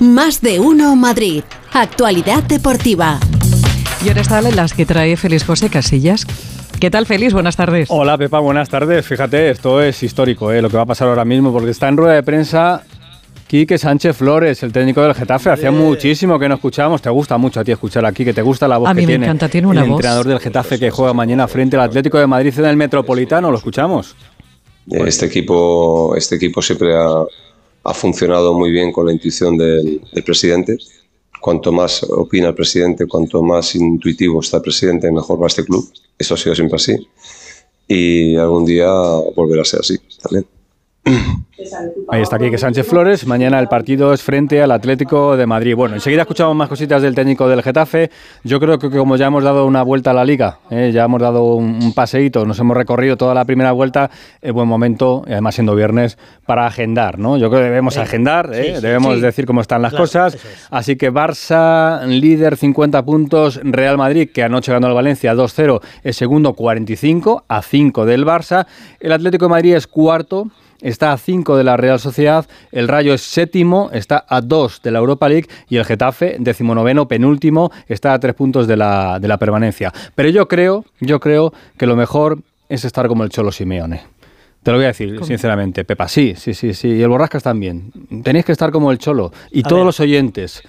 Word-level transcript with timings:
Más 0.00 0.40
de 0.40 0.58
uno 0.60 0.96
Madrid. 0.96 1.42
Actualidad 1.74 2.42
deportiva. 2.44 3.20
Y 4.02 4.08
ahora 4.08 4.22
están 4.22 4.56
las 4.56 4.72
que 4.72 4.86
trae 4.86 5.14
Félix 5.18 5.44
José 5.44 5.68
Casillas. 5.68 6.26
¿Qué 6.80 6.90
tal, 6.90 7.04
Félix? 7.04 7.34
Buenas 7.34 7.54
tardes. 7.56 7.88
Hola, 7.90 8.16
Pepa, 8.16 8.38
buenas 8.38 8.70
tardes. 8.70 9.06
Fíjate, 9.06 9.50
esto 9.50 9.82
es 9.82 10.02
histórico, 10.02 10.50
¿eh? 10.52 10.62
lo 10.62 10.70
que 10.70 10.78
va 10.78 10.84
a 10.84 10.86
pasar 10.86 11.08
ahora 11.08 11.26
mismo, 11.26 11.52
porque 11.52 11.70
está 11.70 11.88
en 11.88 11.98
rueda 11.98 12.14
de 12.14 12.22
prensa 12.22 12.82
Quique 13.46 13.76
Sánchez 13.76 14.16
Flores, 14.16 14.62
el 14.62 14.72
técnico 14.72 15.02
del 15.02 15.12
Getafe. 15.12 15.50
Hacía 15.50 15.70
muchísimo 15.70 16.38
que 16.38 16.48
no 16.48 16.54
escuchábamos. 16.54 17.02
Te 17.02 17.10
gusta 17.10 17.36
mucho 17.36 17.60
a 17.60 17.64
ti 17.64 17.72
escuchar 17.72 18.06
aquí, 18.06 18.24
que 18.24 18.32
te 18.32 18.40
gusta 18.40 18.66
la 18.66 18.78
voz 18.78 18.88
a 18.88 18.94
mí 18.94 19.02
que 19.02 19.06
me 19.06 19.12
tiene. 19.12 19.26
encanta, 19.26 19.50
tiene 19.50 19.66
una 19.66 19.82
el 19.82 19.88
voz. 19.90 19.98
entrenador 19.98 20.26
del 20.26 20.40
Getafe 20.40 20.78
que 20.78 20.90
juega 20.90 21.12
mañana 21.12 21.46
frente 21.46 21.76
al 21.76 21.82
Atlético 21.82 22.18
de 22.18 22.26
Madrid 22.26 22.54
en 22.56 22.64
el 22.64 22.76
Metropolitano. 22.78 23.50
¿Lo 23.50 23.58
escuchamos? 23.58 24.16
Este 24.90 25.26
equipo, 25.26 26.16
este 26.16 26.36
equipo 26.36 26.62
siempre 26.62 26.96
ha, 26.96 27.24
ha 27.90 27.94
funcionado 27.94 28.54
muy 28.54 28.70
bien 28.70 28.92
con 28.92 29.06
la 29.06 29.12
intuición 29.12 29.58
del, 29.58 30.00
presidente. 30.24 30.78
Cuanto 31.40 31.72
más 31.72 32.04
opina 32.04 32.48
el 32.48 32.54
presidente, 32.54 33.06
cuanto 33.06 33.42
más 33.42 33.74
intuitivo 33.74 34.40
está 34.40 34.58
el 34.58 34.62
presidente, 34.62 35.10
mejor 35.10 35.42
va 35.42 35.48
este 35.48 35.64
club. 35.64 35.90
Eso 36.16 36.34
ha 36.34 36.36
sido 36.36 36.54
siempre 36.54 36.76
así. 36.76 36.94
Y 37.88 38.36
algún 38.36 38.64
día 38.64 38.90
volverá 39.34 39.62
a 39.62 39.64
ser 39.64 39.80
así 39.80 39.98
también. 40.22 40.46
Ahí 42.08 42.22
está 42.22 42.38
Quique 42.38 42.58
Sánchez 42.58 42.86
Flores. 42.86 43.26
Mañana 43.26 43.58
el 43.58 43.68
partido 43.68 44.12
es 44.12 44.22
frente 44.22 44.62
al 44.62 44.70
Atlético 44.70 45.36
de 45.36 45.46
Madrid. 45.46 45.74
Bueno, 45.74 45.94
enseguida 45.94 46.22
escuchamos 46.22 46.56
más 46.56 46.68
cositas 46.68 47.02
del 47.02 47.14
técnico 47.14 47.48
del 47.48 47.62
Getafe. 47.62 48.10
Yo 48.44 48.58
creo 48.60 48.78
que 48.78 48.90
como 48.90 49.16
ya 49.16 49.26
hemos 49.26 49.44
dado 49.44 49.66
una 49.66 49.82
vuelta 49.82 50.10
a 50.10 50.14
la 50.14 50.24
liga, 50.24 50.58
¿eh? 50.70 50.90
ya 50.92 51.04
hemos 51.04 51.20
dado 51.20 51.54
un, 51.54 51.82
un, 51.82 51.92
paseíto, 51.92 52.46
nos 52.46 52.58
hemos 52.58 52.76
recorrido 52.76 53.16
toda 53.16 53.34
la 53.34 53.44
primera 53.44 53.72
vuelta, 53.72 54.10
es 54.40 54.52
buen 54.52 54.68
momento, 54.68 55.22
además 55.26 55.54
siendo 55.54 55.74
viernes, 55.74 56.18
para 56.46 56.66
agendar, 56.66 57.18
¿no? 57.18 57.36
Yo 57.36 57.50
creo 57.50 57.62
que 57.62 57.68
debemos 57.68 57.94
sí. 57.94 58.00
agendar, 58.00 58.50
¿eh? 58.54 58.64
sí, 58.64 58.74
sí, 58.76 58.82
debemos 58.82 59.20
decir 59.20 59.44
cómo 59.46 59.60
están 59.60 59.82
las 59.82 59.90
claro, 59.92 60.04
cosas. 60.04 60.34
Es. 60.34 60.66
Así 60.70 60.96
que 60.96 61.12
Barça, 61.12 62.04
líder 62.06 62.56
50 62.56 63.04
puntos, 63.04 63.60
Real 63.62 63.98
Madrid, 63.98 64.30
que 64.32 64.42
anoche 64.42 64.72
ganó 64.72 64.86
al 64.86 64.94
Valencia 64.94 65.34
2-0, 65.34 65.80
es 66.02 66.16
segundo 66.16 66.54
45 66.54 67.44
a 67.46 67.62
5 67.62 68.06
del 68.06 68.24
Barça. 68.24 68.66
El 68.98 69.12
Atlético 69.12 69.44
de 69.46 69.50
Madrid 69.50 69.74
es 69.74 69.86
cuarto 69.86 70.48
está 70.82 71.12
a 71.12 71.16
5 71.16 71.56
de 71.56 71.64
la 71.64 71.76
Real 71.76 72.00
Sociedad, 72.00 72.46
el 72.72 72.88
Rayo 72.88 73.14
es 73.14 73.22
séptimo, 73.22 73.90
está 73.92 74.24
a 74.28 74.40
2 74.40 74.82
de 74.82 74.90
la 74.90 74.98
Europa 74.98 75.28
League 75.28 75.48
y 75.68 75.76
el 75.76 75.84
Getafe, 75.84 76.36
decimonoveno, 76.38 77.08
penúltimo, 77.08 77.70
está 77.88 78.14
a 78.14 78.20
3 78.20 78.34
puntos 78.34 78.66
de 78.66 78.76
la, 78.76 79.18
de 79.18 79.28
la 79.28 79.38
permanencia. 79.38 79.92
Pero 80.14 80.28
yo 80.28 80.48
creo, 80.48 80.84
yo 81.00 81.20
creo 81.20 81.52
que 81.76 81.86
lo 81.86 81.96
mejor 81.96 82.38
es 82.68 82.84
estar 82.84 83.08
como 83.08 83.24
el 83.24 83.30
Cholo 83.30 83.52
Simeone. 83.52 84.02
Te 84.62 84.70
lo 84.70 84.76
voy 84.76 84.84
a 84.84 84.88
decir, 84.88 85.14
¿Cómo? 85.14 85.26
sinceramente, 85.26 85.84
Pepa. 85.84 86.06
Sí, 86.06 86.34
sí, 86.36 86.52
sí, 86.52 86.74
sí. 86.74 86.88
Y 86.88 87.02
el 87.02 87.08
Borrascas 87.08 87.42
también. 87.42 87.92
Tenéis 88.22 88.44
que 88.44 88.52
estar 88.52 88.70
como 88.70 88.92
el 88.92 88.98
Cholo. 88.98 89.32
Y 89.50 89.60
a 89.60 89.62
todos 89.62 89.80
ver. 89.80 89.86
los 89.86 90.00
oyentes, 90.00 90.62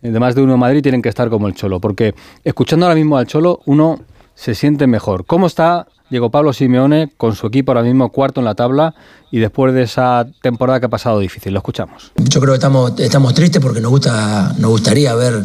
de 0.00 0.20
más 0.20 0.36
de 0.36 0.42
uno 0.42 0.54
en 0.54 0.60
Madrid, 0.60 0.80
tienen 0.80 1.02
que 1.02 1.08
estar 1.08 1.28
como 1.28 1.48
el 1.48 1.54
Cholo. 1.54 1.80
Porque 1.80 2.14
escuchando 2.44 2.86
ahora 2.86 2.94
mismo 2.94 3.16
al 3.16 3.26
Cholo, 3.26 3.60
uno 3.66 4.00
se 4.34 4.54
siente 4.54 4.86
mejor. 4.86 5.26
¿Cómo 5.26 5.48
está 5.48 5.88
Diego 6.12 6.30
Pablo 6.30 6.52
Simeone 6.52 7.10
con 7.16 7.34
su 7.34 7.46
equipo 7.46 7.72
ahora 7.72 7.82
mismo 7.82 8.10
cuarto 8.12 8.40
en 8.40 8.44
la 8.44 8.54
tabla 8.54 8.94
y 9.30 9.38
después 9.38 9.72
de 9.72 9.84
esa 9.84 10.26
temporada 10.42 10.78
que 10.78 10.84
ha 10.84 10.90
pasado 10.90 11.18
difícil. 11.18 11.54
Lo 11.54 11.60
escuchamos. 11.60 12.12
Yo 12.16 12.38
creo 12.38 12.52
que 12.52 12.58
estamos, 12.58 12.92
estamos 13.00 13.32
tristes 13.32 13.62
porque 13.62 13.80
nos, 13.80 13.90
gusta, 13.90 14.54
nos 14.58 14.70
gustaría 14.72 15.12
haber 15.12 15.42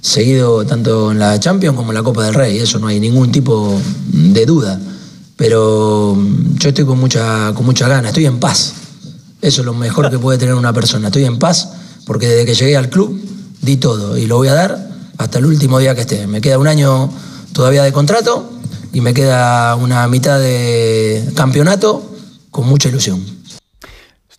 seguido 0.00 0.66
tanto 0.66 1.12
en 1.12 1.20
la 1.20 1.38
Champions 1.38 1.76
como 1.76 1.92
en 1.92 1.94
la 1.94 2.02
Copa 2.02 2.24
del 2.24 2.34
Rey. 2.34 2.58
Eso 2.58 2.80
no 2.80 2.88
hay 2.88 2.98
ningún 2.98 3.30
tipo 3.30 3.80
de 4.08 4.44
duda. 4.44 4.80
Pero 5.36 6.18
yo 6.56 6.68
estoy 6.68 6.84
con 6.84 6.98
mucha, 6.98 7.54
con 7.54 7.64
mucha 7.64 7.86
ganas, 7.86 8.08
estoy 8.08 8.26
en 8.26 8.40
paz. 8.40 8.74
Eso 9.40 9.62
es 9.62 9.64
lo 9.64 9.74
mejor 9.74 10.10
que 10.10 10.18
puede 10.18 10.38
tener 10.38 10.56
una 10.56 10.72
persona. 10.72 11.06
Estoy 11.06 11.24
en 11.24 11.38
paz 11.38 11.72
porque 12.04 12.26
desde 12.26 12.46
que 12.46 12.54
llegué 12.54 12.76
al 12.76 12.90
club 12.90 13.16
di 13.62 13.76
todo 13.76 14.18
y 14.18 14.26
lo 14.26 14.38
voy 14.38 14.48
a 14.48 14.54
dar 14.54 14.90
hasta 15.18 15.38
el 15.38 15.46
último 15.46 15.78
día 15.78 15.94
que 15.94 16.00
esté. 16.00 16.26
Me 16.26 16.40
queda 16.40 16.58
un 16.58 16.66
año 16.66 17.08
todavía 17.52 17.84
de 17.84 17.92
contrato 17.92 18.59
y 18.92 19.00
me 19.00 19.14
queda 19.14 19.76
una 19.76 20.06
mitad 20.08 20.38
de 20.38 21.24
campeonato 21.34 22.08
con 22.50 22.66
mucha 22.66 22.88
ilusión. 22.88 23.39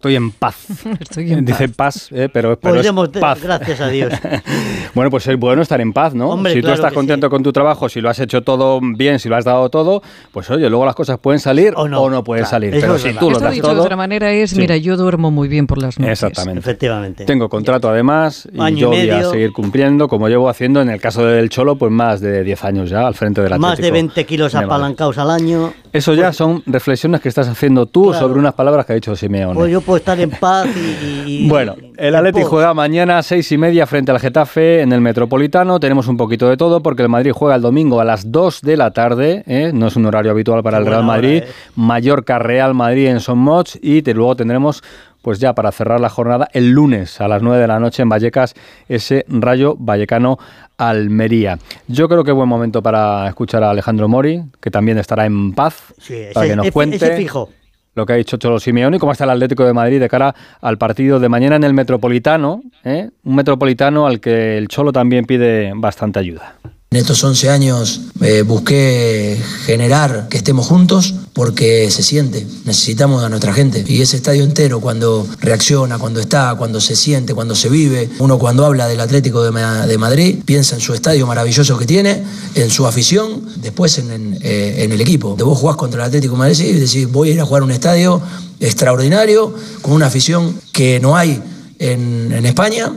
Estoy 0.02 0.16
en 0.16 0.32
paz. 0.32 0.56
Estoy 1.00 1.32
en 1.32 1.46
Dice 1.46 1.70
paz, 1.70 2.08
eh, 2.12 2.28
pero, 2.34 2.58
pero 2.60 2.74
Podríamos 2.74 3.10
es 3.14 3.22
paz. 3.22 3.40
gracias 3.40 3.82
a 3.82 3.88
Dios. 3.88 4.12
bueno, 4.96 5.12
pues 5.12 5.28
es 5.28 5.38
bueno 5.38 5.62
estar 5.62 5.80
en 5.80 5.94
paz, 5.94 6.16
¿no? 6.16 6.32
Hombre, 6.32 6.54
si 6.54 6.60
tú 6.60 6.64
claro 6.64 6.74
estás 6.78 6.92
contento 6.92 7.28
sí. 7.28 7.30
con 7.30 7.44
tu 7.44 7.54
trabajo, 7.54 7.88
si 7.88 8.02
lo 8.02 8.10
has 8.10 8.18
hecho 8.18 8.42
todo 8.42 8.80
bien, 8.82 9.20
si 9.20 9.30
lo 9.30 9.36
has 9.36 9.46
dado 9.46 9.70
todo, 9.70 10.02
pues 10.32 10.50
oye, 10.50 10.68
luego 10.72 10.88
las 10.88 10.96
cosas 10.96 11.20
pueden 11.20 11.40
salir 11.40 11.74
o 11.76 11.88
no, 11.88 12.24
pueden 12.24 12.46
claro, 12.46 12.50
salir. 12.50 12.74
eso 12.74 12.82
Pero 12.82 12.98
si 12.98 13.04
verdad. 13.10 13.20
tú 13.20 13.26
lo 13.28 13.32
Esto 13.34 13.44
das 13.46 13.54
dicho 13.54 13.76
de 13.76 13.80
otra 13.80 13.96
manera 13.96 14.32
es, 14.32 14.50
Sí. 14.50 14.58
mira, 14.58 14.76
yo 14.76 14.98
duermo 14.98 15.30
muy 15.30 15.48
bien 15.48 15.68
por 15.68 15.78
las 15.78 16.00
noches. 16.00 16.14
Exactamente. 16.24 16.62
Efectivamente. 16.62 17.26
Tengo 17.26 17.48
contrato 17.48 17.88
además 17.88 18.50
y 18.52 18.60
Año 18.60 18.78
y 18.78 18.80
yo 18.80 18.90
voy 18.90 19.10
a 19.12 19.24
seguir 19.30 19.52
cumpliendo, 19.52 20.08
como 20.08 20.30
llevo 20.30 20.50
haciendo 20.50 20.82
en 20.82 20.90
el 20.90 21.00
caso 21.00 21.24
del 21.28 21.50
Cholo, 21.50 21.76
pues 21.76 21.92
más 21.92 22.22
de 22.22 22.44
10 22.44 22.64
años 22.64 22.90
ya 22.90 23.06
al 23.06 23.14
frente 23.14 23.42
de 23.44 23.50
la 23.50 23.60
Más 23.60 23.78
de 23.78 23.92
20 23.92 24.26
kilos 24.26 24.56
apalancados 24.56 25.20
al 25.20 25.30
año. 25.30 25.74
Eso 25.94 26.14
ya 26.14 26.32
son 26.34 26.64
reflexiones 26.66 27.20
que 27.22 27.30
estás 27.30 27.48
haciendo 27.48 27.86
tú 27.86 28.06
Claro. 28.10 28.20
sobre 28.20 28.40
unas 28.40 28.54
palabras 28.54 28.86
que 28.86 28.94
ha 28.94 28.96
dicho 28.96 29.16
Simeone. 29.16 29.54
Pues 29.56 29.72
yo 29.72 29.82
puedo 29.82 29.98
estar 29.98 30.20
en 30.20 30.30
paz 30.32 30.68
y. 30.76 31.30
y- 31.30 31.48
Bueno, 31.50 31.76
el 31.98 32.16
Atleti 32.16 32.42
juega 32.44 32.74
mañana 32.74 33.18
a 33.18 33.24
seis 33.24 33.52
y 33.52 33.58
media 33.58 33.86
frente 33.86 34.12
al 34.12 34.20
Getafe 34.20 34.82
en 34.82 34.94
el 34.94 35.02
Metropolitano. 35.02 35.80
Tenemos 35.80 36.08
un 36.08 36.18
poquito 36.18 36.48
de 36.50 36.56
todo 36.58 36.82
porque 36.82 37.04
el 37.04 37.10
Madrid 37.10 37.32
juega 37.34 37.56
el 37.56 37.62
domingo 37.62 38.00
a 38.00 38.06
las 38.06 38.32
2 38.32 38.62
de 38.62 38.78
la 38.78 38.92
tarde. 38.92 39.44
¿eh? 39.48 39.72
No 39.74 39.88
es 39.88 39.96
un 39.96 40.06
horario 40.06 40.32
habitual 40.32 40.64
para 40.64 40.78
Qué 40.78 40.82
el 40.84 40.88
Real 40.88 41.00
hora, 41.00 41.08
Madrid. 41.08 41.44
¿eh? 41.44 41.48
Mallorca 41.76 42.40
Real 42.40 42.74
Madrid 42.74 43.08
en 43.08 43.20
Son 43.20 43.38
Moch 43.40 43.76
y 43.82 44.02
te- 44.02 44.14
luego 44.14 44.36
tendremos 44.36 44.82
pues 45.22 45.40
ya 45.40 45.54
para 45.54 45.72
cerrar 45.72 46.00
la 46.00 46.10
jornada 46.10 46.48
el 46.54 46.72
lunes 46.72 47.22
a 47.22 47.28
las 47.28 47.42
9 47.42 47.60
de 47.62 47.68
la 47.68 47.80
noche 47.80 48.02
en 48.02 48.10
Vallecas 48.10 48.54
ese 48.88 49.26
Rayo 49.28 49.76
Vallecano 49.78 50.38
Almería. 50.78 51.60
Yo 51.88 52.08
creo 52.10 52.24
que 52.24 52.32
buen 52.32 52.50
momento 52.50 52.82
para 52.82 53.28
escuchar 53.28 53.64
a 53.64 53.70
Alejandro 53.70 54.08
Mori, 54.08 54.42
que 54.60 54.72
también 54.72 54.98
estará 54.98 55.26
en 55.26 55.54
paz 55.54 55.94
Sí, 56.00 56.26
para 56.34 56.48
que 56.48 56.56
nos 56.56 56.72
cuente 56.72 56.96
ese 56.96 57.18
fijo. 57.18 57.50
lo 57.94 58.06
que 58.06 58.14
ha 58.14 58.16
dicho 58.16 58.38
Cholo 58.38 58.60
Simeone 58.60 58.98
y 58.98 59.00
cómo 59.00 59.12
está 59.12 59.26
el 59.26 59.30
Atlético 59.32 59.66
de 59.66 59.74
Madrid 59.74 60.00
de 60.00 60.10
cara 60.10 60.34
al 60.62 60.78
partido 60.78 61.20
de 61.20 61.30
mañana 61.30 61.56
en 61.58 61.64
el 61.64 61.74
Metropolitano, 61.74 62.62
¿eh? 62.84 63.10
un 63.24 63.36
Metropolitano 63.36 64.08
al 64.08 64.20
que 64.20 64.58
el 64.58 64.68
Cholo 64.70 64.92
también 64.92 65.26
pide 65.26 65.72
bastante 65.76 66.20
ayuda. 66.20 66.56
En 66.94 66.98
estos 66.98 67.24
11 67.24 67.50
años 67.50 68.02
eh, 68.20 68.42
busqué 68.42 69.42
generar 69.66 70.28
que 70.28 70.36
estemos 70.36 70.68
juntos 70.68 71.14
porque 71.32 71.90
se 71.90 72.04
siente, 72.04 72.46
necesitamos 72.66 73.24
a 73.24 73.30
nuestra 73.30 73.54
gente. 73.54 73.86
Y 73.88 74.02
ese 74.02 74.18
estadio 74.18 74.44
entero 74.44 74.82
cuando 74.82 75.26
reacciona, 75.40 75.98
cuando 76.00 76.20
está, 76.20 76.54
cuando 76.56 76.82
se 76.82 76.98
siente, 76.98 77.34
cuando 77.34 77.56
se 77.56 77.70
vive, 77.70 78.10
uno 78.20 78.38
cuando 78.38 78.66
habla 78.66 78.90
del 78.90 79.00
Atlético 79.00 79.42
de, 79.42 79.52
Ma- 79.52 79.88
de 79.88 79.98
Madrid 79.98 80.40
piensa 80.44 80.76
en 80.76 80.82
su 80.82 80.94
estadio 80.94 81.26
maravilloso 81.26 81.78
que 81.78 81.86
tiene, 81.86 82.24
en 82.56 82.70
su 82.70 82.86
afición, 82.86 83.42
después 83.62 83.98
en, 83.98 84.12
en, 84.12 84.38
eh, 84.42 84.84
en 84.84 84.92
el 84.92 85.00
equipo. 85.00 85.36
De 85.38 85.46
vos 85.46 85.58
jugás 85.58 85.78
contra 85.78 86.02
el 86.04 86.08
Atlético 86.08 86.34
de 86.34 86.40
Madrid 86.40 86.60
y 86.60 86.74
decís 86.74 87.10
voy 87.10 87.30
a 87.30 87.34
ir 87.36 87.40
a 87.40 87.46
jugar 87.46 87.62
a 87.62 87.66
un 87.68 87.72
estadio 87.72 88.22
extraordinario 88.60 89.56
con 89.82 89.94
una 89.94 90.08
afición 90.08 90.60
que 90.74 91.00
no 91.00 91.16
hay 91.16 91.42
en, 91.80 92.34
en 92.34 92.46
España 92.46 92.92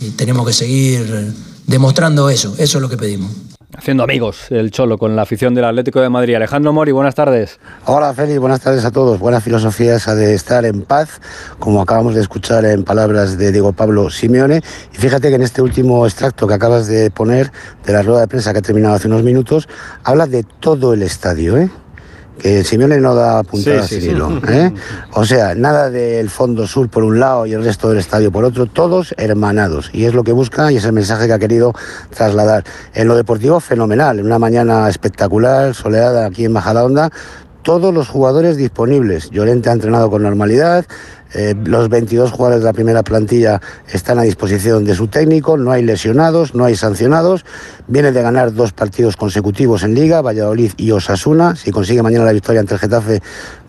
y 0.00 0.08
tenemos 0.12 0.46
que 0.46 0.54
seguir 0.54 1.34
demostrando 1.66 2.30
eso, 2.30 2.54
eso 2.58 2.78
es 2.78 2.82
lo 2.82 2.88
que 2.88 2.96
pedimos. 2.96 3.30
Haciendo 3.76 4.04
amigos 4.04 4.46
el 4.50 4.70
Cholo 4.70 4.98
con 4.98 5.16
la 5.16 5.22
afición 5.22 5.52
del 5.52 5.64
Atlético 5.64 6.00
de 6.00 6.08
Madrid. 6.08 6.36
Alejandro 6.36 6.72
Mori, 6.72 6.92
buenas 6.92 7.16
tardes. 7.16 7.58
Hola 7.86 8.14
Félix, 8.14 8.38
buenas 8.38 8.60
tardes 8.60 8.84
a 8.84 8.92
todos. 8.92 9.18
Buena 9.18 9.40
filosofía 9.40 9.96
esa 9.96 10.14
de 10.14 10.34
estar 10.34 10.64
en 10.64 10.82
paz, 10.82 11.20
como 11.58 11.82
acabamos 11.82 12.14
de 12.14 12.20
escuchar 12.20 12.64
en 12.64 12.84
palabras 12.84 13.36
de 13.36 13.50
Diego 13.50 13.72
Pablo 13.72 14.10
Simeone. 14.10 14.62
Y 14.92 14.96
fíjate 14.96 15.28
que 15.28 15.34
en 15.34 15.42
este 15.42 15.60
último 15.60 16.06
extracto 16.06 16.46
que 16.46 16.54
acabas 16.54 16.86
de 16.86 17.10
poner 17.10 17.50
de 17.84 17.92
la 17.92 18.02
rueda 18.02 18.20
de 18.20 18.28
prensa 18.28 18.52
que 18.52 18.60
ha 18.60 18.62
terminado 18.62 18.94
hace 18.94 19.08
unos 19.08 19.24
minutos, 19.24 19.68
habla 20.04 20.26
de 20.26 20.44
todo 20.60 20.94
el 20.94 21.02
estadio, 21.02 21.56
¿eh? 21.56 21.68
Que 22.38 22.64
Simeone 22.64 22.98
no 22.98 23.14
da 23.14 23.42
puntada 23.42 23.82
Sí, 23.82 23.94
sí, 23.94 24.00
sin 24.00 24.02
sí. 24.02 24.08
hilo, 24.10 24.40
¿eh? 24.48 24.72
O 25.12 25.24
sea, 25.24 25.54
nada 25.54 25.90
del 25.90 26.28
fondo 26.28 26.66
sur 26.66 26.88
por 26.88 27.04
un 27.04 27.20
lado 27.20 27.46
y 27.46 27.52
el 27.52 27.64
resto 27.64 27.88
del 27.88 27.98
estadio 27.98 28.30
por 28.32 28.44
otro, 28.44 28.66
todos 28.66 29.14
hermanados. 29.16 29.90
Y 29.92 30.04
es 30.04 30.14
lo 30.14 30.24
que 30.24 30.32
busca 30.32 30.70
y 30.72 30.76
es 30.76 30.84
el 30.84 30.92
mensaje 30.92 31.26
que 31.26 31.32
ha 31.32 31.38
querido 31.38 31.72
trasladar. 32.14 32.64
En 32.92 33.08
lo 33.08 33.16
deportivo, 33.16 33.60
fenomenal. 33.60 34.18
En 34.18 34.26
una 34.26 34.38
mañana 34.38 34.88
espectacular, 34.88 35.74
soleada 35.74 36.26
aquí 36.26 36.44
en 36.44 36.52
Majadahonda, 36.52 37.10
todos 37.62 37.94
los 37.94 38.08
jugadores 38.08 38.56
disponibles. 38.56 39.30
Llorente 39.30 39.70
ha 39.70 39.72
entrenado 39.72 40.10
con 40.10 40.22
normalidad. 40.22 40.84
Eh, 41.34 41.54
los 41.64 41.88
22 41.88 42.30
jugadores 42.30 42.60
de 42.60 42.66
la 42.66 42.72
primera 42.72 43.02
plantilla 43.02 43.60
están 43.92 44.18
a 44.18 44.22
disposición 44.22 44.84
de 44.84 44.94
su 44.94 45.08
técnico. 45.08 45.56
No 45.56 45.72
hay 45.72 45.82
lesionados, 45.82 46.54
no 46.54 46.64
hay 46.64 46.76
sancionados. 46.76 47.44
Viene 47.88 48.12
de 48.12 48.22
ganar 48.22 48.54
dos 48.54 48.72
partidos 48.72 49.16
consecutivos 49.16 49.82
en 49.82 49.94
Liga, 49.94 50.22
Valladolid 50.22 50.72
y 50.76 50.92
Osasuna. 50.92 51.56
Si 51.56 51.70
consigue 51.70 52.02
mañana 52.02 52.24
la 52.24 52.32
victoria 52.32 52.60
ante 52.60 52.74
el 52.74 52.80
Getafe, 52.80 53.20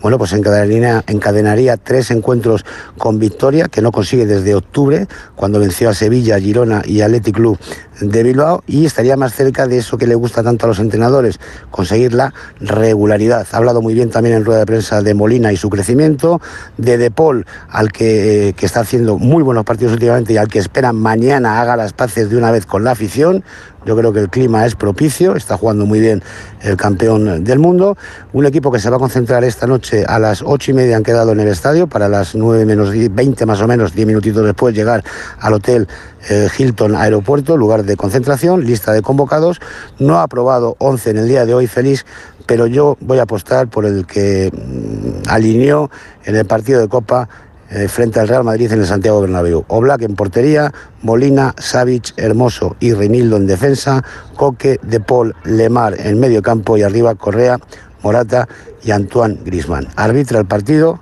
bueno, 0.01 0.19
pues 0.19 0.33
encadenaría, 0.33 1.03
encadenaría 1.07 1.77
tres 1.77 2.11
encuentros 2.11 2.63
con 2.97 3.17
victoria, 3.17 3.67
que 3.67 3.81
no 3.81 3.91
consigue 3.91 4.27
desde 4.27 4.53
octubre, 4.53 5.07
cuando 5.35 5.59
venció 5.59 5.89
a 5.89 5.95
Sevilla, 5.95 6.39
Girona 6.39 6.83
y 6.85 7.01
Athletic 7.01 7.35
Club 7.35 7.57
de 8.01 8.23
Bilbao, 8.23 8.63
y 8.67 8.85
estaría 8.85 9.17
más 9.17 9.33
cerca 9.33 9.67
de 9.67 9.79
eso 9.79 9.97
que 9.97 10.05
le 10.05 10.13
gusta 10.13 10.43
tanto 10.43 10.65
a 10.65 10.69
los 10.69 10.79
entrenadores, 10.79 11.39
conseguir 11.71 12.13
la 12.13 12.33
regularidad. 12.59 13.47
Ha 13.51 13.57
hablado 13.57 13.81
muy 13.81 13.95
bien 13.95 14.11
también 14.11 14.35
en 14.35 14.45
rueda 14.45 14.59
de 14.59 14.65
prensa 14.67 15.01
de 15.01 15.13
Molina 15.15 15.51
y 15.51 15.57
su 15.57 15.69
crecimiento, 15.71 16.39
de 16.77 16.99
De 16.99 17.09
Paul, 17.09 17.45
al 17.69 17.91
que, 17.91 18.53
que 18.57 18.65
está 18.65 18.81
haciendo 18.81 19.17
muy 19.17 19.43
buenos 19.43 19.63
partidos 19.65 19.93
últimamente 19.93 20.33
y 20.33 20.37
al 20.37 20.47
que 20.47 20.59
esperan 20.59 20.95
mañana 20.95 21.61
haga 21.61 21.75
las 21.75 21.93
paces 21.93 22.29
de 22.29 22.37
una 22.37 22.51
vez 22.51 22.65
con 22.65 22.83
la 22.83 22.91
afición. 22.91 23.43
Yo 23.85 23.95
creo 23.95 24.11
que 24.11 24.19
el 24.19 24.29
clima 24.29 24.65
es 24.65 24.75
propicio, 24.75 25.35
está 25.35 25.57
jugando 25.57 25.85
muy 25.85 25.99
bien 25.99 26.23
el 26.61 26.75
campeón 26.75 27.43
del 27.43 27.59
mundo. 27.59 27.95
Un 28.33 28.47
equipo 28.47 28.71
que 28.71 28.79
se 28.79 28.89
va 28.89 28.95
a 28.95 28.99
concentrar 28.99 29.43
esta 29.43 29.67
noche 29.67 30.03
a 30.07 30.17
las 30.17 30.41
ocho 30.41 30.71
y 30.71 30.73
media 30.73 30.97
han 30.97 31.03
quedado 31.03 31.33
en 31.33 31.39
el 31.39 31.47
estadio, 31.49 31.85
para 31.85 32.09
las 32.09 32.33
nueve 32.33 32.65
menos 32.65 32.89
veinte 33.11 33.45
más 33.45 33.61
o 33.61 33.67
menos, 33.67 33.93
diez 33.93 34.07
minutitos 34.07 34.43
después 34.43 34.73
llegar 34.73 35.03
al 35.39 35.53
hotel 35.53 35.87
eh, 36.29 36.49
Hilton 36.57 36.95
Aeropuerto, 36.95 37.57
lugar 37.57 37.83
de 37.83 37.95
concentración, 37.95 38.65
lista 38.65 38.91
de 38.91 39.03
convocados. 39.03 39.59
No 39.99 40.17
ha 40.17 40.23
aprobado 40.23 40.75
11 40.79 41.11
en 41.11 41.17
el 41.17 41.27
día 41.27 41.45
de 41.45 41.53
hoy, 41.53 41.67
feliz, 41.67 42.07
pero 42.47 42.65
yo 42.65 42.97
voy 43.01 43.19
a 43.19 43.23
apostar 43.23 43.67
por 43.67 43.85
el 43.85 44.07
que 44.07 44.51
mm, 44.51 45.29
alineó 45.29 45.91
en 46.23 46.35
el 46.35 46.45
partido 46.45 46.81
de 46.81 46.87
Copa 46.87 47.29
eh, 47.69 47.87
frente 47.87 48.19
al 48.19 48.27
Real 48.27 48.43
Madrid 48.43 48.71
en 48.71 48.79
el 48.79 48.85
Santiago 48.85 49.21
Bernabéu. 49.21 49.65
Oblak 49.67 50.01
en 50.03 50.15
portería, 50.15 50.71
Molina, 51.01 51.53
Savic, 51.57 52.13
Hermoso 52.17 52.75
y 52.79 52.93
Reinildo 52.93 53.37
en 53.37 53.47
defensa, 53.47 54.03
Coque, 54.35 54.79
De 54.83 54.99
Paul, 54.99 55.35
Lemar 55.43 55.95
en 55.99 56.19
medio 56.19 56.41
campo 56.41 56.77
y 56.77 56.83
arriba 56.83 57.15
Correa, 57.15 57.59
Morata 58.03 58.47
y 58.83 58.91
Antoine 58.91 59.39
Grisman. 59.43 59.87
Arbitra 59.95 60.39
el 60.39 60.45
partido 60.45 60.99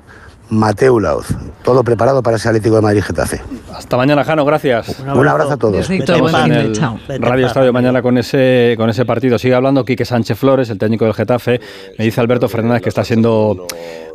Mateo 0.54 1.00
Lauz. 1.00 1.28
Todo 1.64 1.84
preparado 1.84 2.22
para 2.22 2.38
ese 2.38 2.48
Atlético 2.48 2.76
de 2.76 2.82
Madrid-Getafe. 2.82 3.42
Hasta 3.74 3.98
mañana, 3.98 4.24
Jano, 4.24 4.46
gracias. 4.46 5.00
Un 5.00 5.28
abrazo, 5.28 5.54
a 5.54 5.58
todos. 5.58 5.90
en 5.90 6.02
el 6.02 7.22
Radio 7.22 7.48
Estadio 7.48 7.74
mañana 7.74 8.02
con 8.02 8.18
ese, 8.18 8.76
con 8.78 8.90
ese 8.90 9.06
partido. 9.06 9.40
Sigue 9.40 9.56
hablando 9.56 9.84
Quique 9.84 10.06
Sánchez 10.06 10.38
Flores, 10.38 10.70
el 10.70 10.78
técnico 10.78 11.06
del 11.06 11.14
Getafe. 11.14 11.60
Me 11.98 12.06
dice 12.06 12.22
Alberto 12.22 12.48
Fernández 12.48 12.82
que 12.82 12.90
está 12.90 13.04
siendo 13.04 13.68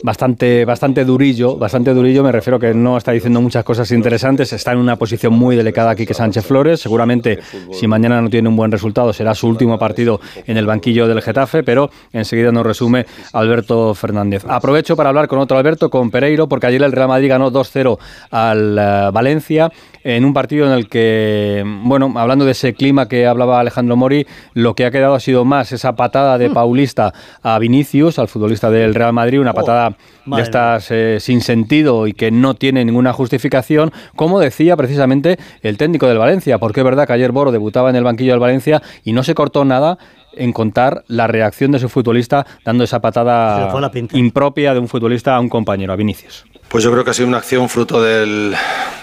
bastante, 0.02 0.64
bastante 0.64 1.04
durillo. 1.04 1.56
Bastante 1.56 1.94
durillo, 1.94 2.22
me 2.22 2.32
refiero 2.32 2.58
que 2.58 2.74
no 2.74 2.96
está 2.96 3.12
diciendo 3.12 3.40
muchas 3.40 3.64
cosas 3.64 3.90
interesantes. 3.90 4.52
Está 4.52 4.72
en 4.72 4.78
una 4.78 4.96
posición 4.96 5.32
muy 5.32 5.56
delicada 5.56 5.94
Quique 5.94 6.14
Sánchez 6.14 6.44
Flores. 6.44 6.80
Seguramente, 6.80 7.38
si 7.72 7.86
mañana 7.86 8.20
no 8.20 8.30
tiene 8.30 8.48
un 8.48 8.56
buen 8.56 8.70
resultado, 8.70 9.12
será 9.12 9.34
su 9.34 9.48
último 9.48 9.78
partido 9.78 10.20
en 10.46 10.56
el 10.56 10.66
banquillo 10.66 11.06
del 11.06 11.22
Getafe. 11.22 11.62
Pero 11.62 11.90
enseguida 12.12 12.52
nos 12.52 12.64
resume 12.64 13.06
Alberto 13.32 13.94
Fernández. 13.94 14.44
Aprovecho 14.48 14.96
para 14.96 15.08
hablar 15.10 15.28
con 15.28 15.38
otro 15.38 15.58
Alberto, 15.58 15.90
con 15.90 16.10
Pereiro, 16.10 16.48
porque 16.48 16.66
ayer 16.66 16.82
el 16.82 16.92
Real 16.92 17.08
Madrid 17.08 17.28
ganó 17.28 17.50
2-0 17.50 17.98
al 18.30 18.78
eh, 18.78 19.10
Valencia 19.12 19.70
en 20.16 20.24
un 20.24 20.32
partido 20.32 20.66
en 20.66 20.72
el 20.72 20.88
que, 20.88 21.62
bueno, 21.84 22.14
hablando 22.16 22.46
de 22.46 22.52
ese 22.52 22.72
clima 22.72 23.08
que 23.08 23.26
hablaba 23.26 23.60
Alejandro 23.60 23.94
Mori, 23.94 24.26
lo 24.54 24.74
que 24.74 24.86
ha 24.86 24.90
quedado 24.90 25.14
ha 25.14 25.20
sido 25.20 25.44
más 25.44 25.70
esa 25.72 25.96
patada 25.96 26.38
de 26.38 26.48
mm. 26.48 26.54
Paulista 26.54 27.12
a 27.42 27.58
Vinicius, 27.58 28.18
al 28.18 28.28
futbolista 28.28 28.70
del 28.70 28.94
Real 28.94 29.12
Madrid, 29.12 29.38
una 29.38 29.50
oh, 29.50 29.54
patada 29.54 29.96
de 30.24 30.40
estas 30.40 30.90
eh, 30.90 31.18
sin 31.20 31.42
sentido 31.42 32.06
y 32.06 32.14
que 32.14 32.30
no 32.30 32.54
tiene 32.54 32.86
ninguna 32.86 33.12
justificación, 33.12 33.92
como 34.16 34.40
decía 34.40 34.78
precisamente 34.78 35.38
el 35.60 35.76
técnico 35.76 36.06
del 36.06 36.16
Valencia, 36.16 36.56
porque 36.56 36.80
es 36.80 36.84
verdad 36.84 37.06
que 37.06 37.12
ayer 37.12 37.30
Boro 37.30 37.52
debutaba 37.52 37.90
en 37.90 37.96
el 37.96 38.04
banquillo 38.04 38.32
del 38.32 38.40
Valencia 38.40 38.80
y 39.04 39.12
no 39.12 39.22
se 39.22 39.34
cortó 39.34 39.66
nada 39.66 39.98
en 40.32 40.52
contar 40.52 41.04
la 41.08 41.26
reacción 41.26 41.72
de 41.72 41.78
su 41.78 41.88
futbolista 41.88 42.46
dando 42.64 42.84
esa 42.84 43.00
patada 43.00 43.72
impropia 44.12 44.74
de 44.74 44.80
un 44.80 44.88
futbolista 44.88 45.34
a 45.34 45.40
un 45.40 45.48
compañero, 45.48 45.92
a 45.92 45.96
Vinicius. 45.96 46.44
Pues 46.68 46.84
yo 46.84 46.92
creo 46.92 47.02
que 47.02 47.10
ha 47.10 47.14
sido 47.14 47.28
una 47.28 47.38
acción 47.38 47.66
fruto 47.70 48.02
de 48.02 48.54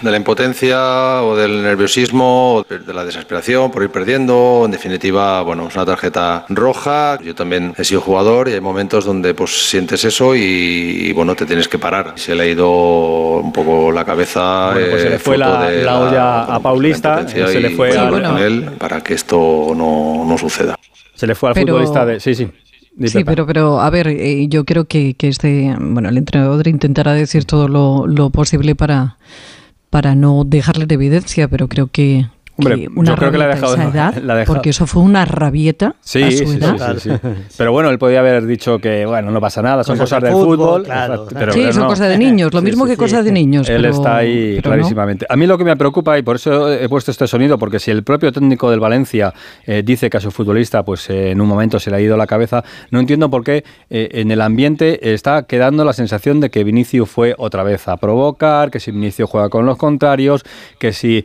la 0.02 0.16
impotencia 0.16 1.22
o 1.22 1.34
del 1.34 1.64
nerviosismo, 1.64 2.54
o 2.54 2.62
de 2.62 2.94
la 2.94 3.04
desesperación 3.04 3.72
por 3.72 3.82
ir 3.82 3.90
perdiendo. 3.90 4.62
En 4.64 4.70
definitiva, 4.70 5.42
bueno, 5.42 5.66
es 5.66 5.74
una 5.74 5.84
tarjeta 5.84 6.46
roja. 6.48 7.18
Yo 7.20 7.34
también 7.34 7.74
he 7.76 7.84
sido 7.84 8.00
jugador 8.00 8.48
y 8.48 8.52
hay 8.52 8.60
momentos 8.60 9.04
donde 9.04 9.34
pues 9.34 9.68
sientes 9.68 10.04
eso 10.04 10.36
y, 10.36 11.12
bueno, 11.12 11.34
te 11.34 11.44
tienes 11.44 11.66
que 11.66 11.78
parar. 11.78 12.12
Se 12.14 12.36
le 12.36 12.44
ha 12.44 12.46
ido 12.46 12.70
un 12.70 13.52
poco 13.52 13.90
la 13.90 14.04
cabeza. 14.04 14.70
pues 14.72 15.02
se 15.02 15.10
le 15.10 15.16
eh, 15.16 15.18
fue 15.18 15.36
la, 15.36 15.98
olla 15.98 16.44
a 16.44 16.60
Paulista, 16.60 17.26
se 17.26 17.60
le 17.60 17.70
fue 17.70 17.98
a 17.98 18.46
él 18.46 18.70
para 18.78 19.00
que 19.00 19.14
esto 19.14 19.72
no, 19.74 20.24
no 20.24 20.38
suceda. 20.38 20.76
Se 21.16 21.25
le 21.26 21.34
fue 21.34 21.50
al 21.50 21.54
futbolista 21.54 22.06
de... 22.06 22.20
Sí, 22.20 22.34
sí. 22.34 22.48
Sí, 23.04 23.24
pero, 23.24 23.46
pero 23.46 23.80
a 23.80 23.90
ver, 23.90 24.08
eh, 24.08 24.48
yo 24.48 24.64
creo 24.64 24.86
que, 24.86 25.12
que 25.14 25.28
este, 25.28 25.76
bueno, 25.78 26.08
el 26.08 26.16
entrenador 26.16 26.66
intentará 26.66 27.12
decir 27.12 27.44
todo 27.44 27.68
lo, 27.68 28.06
lo 28.06 28.30
posible 28.30 28.74
para, 28.74 29.18
para 29.90 30.14
no 30.14 30.44
dejarle 30.44 30.86
de 30.86 30.94
evidencia, 30.94 31.46
pero 31.46 31.68
creo 31.68 31.88
que, 31.88 32.26
Hombre, 32.58 32.88
una 32.94 33.10
yo 33.10 33.16
creo 33.16 33.30
que 33.30 33.38
la 33.38 33.44
ha 33.44 33.48
dejado. 33.48 33.76
edad, 33.76 34.44
porque 34.46 34.70
eso 34.70 34.86
fue 34.86 35.02
una 35.02 35.24
rabieta 35.24 35.94
sí, 36.00 36.22
a 36.22 36.30
su 36.30 36.46
sí, 36.46 36.56
edad. 36.56 36.96
Sí, 36.98 37.10
Pero 37.58 37.72
bueno, 37.72 37.90
él 37.90 37.98
podía 37.98 38.20
haber 38.20 38.46
dicho 38.46 38.78
que, 38.78 39.04
bueno, 39.04 39.30
no 39.30 39.40
pasa 39.40 39.60
nada, 39.60 39.84
son 39.84 39.98
cosas, 39.98 40.22
del 40.22 40.32
fútbol. 40.32 40.86
sí, 41.52 41.72
son 41.72 41.86
cosas 41.86 42.08
de 42.08 42.18
niños, 42.18 42.52
lo 42.54 42.62
mismo 42.62 42.86
que 42.86 42.96
cosas 42.96 43.24
de 43.24 43.32
niños. 43.32 43.68
Él 43.68 43.84
está 43.84 44.16
ahí 44.18 44.58
clarísimamente. 44.62 45.26
A 45.28 45.36
mí 45.36 45.46
lo 45.46 45.58
que 45.58 45.64
me 45.64 45.76
preocupa, 45.76 46.18
y 46.18 46.22
por 46.22 46.36
eso 46.36 46.72
he 46.72 46.88
puesto 46.88 47.10
este 47.10 47.26
sonido, 47.26 47.58
porque 47.58 47.78
si 47.78 47.90
el 47.90 48.02
propio 48.02 48.32
técnico 48.32 48.70
del 48.70 48.80
Valencia 48.80 49.34
eh, 49.66 49.82
dice 49.84 50.08
que 50.08 50.16
a 50.16 50.20
su 50.20 50.30
futbolista, 50.30 50.82
pues 50.82 51.10
eh, 51.10 51.30
en 51.32 51.40
un 51.40 51.48
momento 51.48 51.78
se 51.78 51.90
le 51.90 51.96
ha 51.96 52.00
ido 52.00 52.16
la 52.16 52.26
cabeza, 52.26 52.64
no 52.90 53.00
entiendo 53.00 53.30
por 53.30 53.44
qué 53.44 53.64
eh, 53.90 54.08
en 54.12 54.30
el 54.30 54.40
ambiente 54.40 55.12
está 55.12 55.42
quedando 55.44 55.84
la 55.84 55.92
sensación 55.92 56.40
de 56.40 56.50
que 56.50 56.64
Vinicius 56.64 57.08
fue 57.08 57.34
otra 57.36 57.62
vez 57.62 57.86
a 57.88 57.96
provocar, 57.96 58.70
que 58.70 58.80
si 58.80 58.90
Vinicius 58.90 59.28
juega 59.28 59.48
con 59.48 59.66
los 59.66 59.76
contrarios, 59.76 60.44
que 60.78 60.92
si 60.92 61.24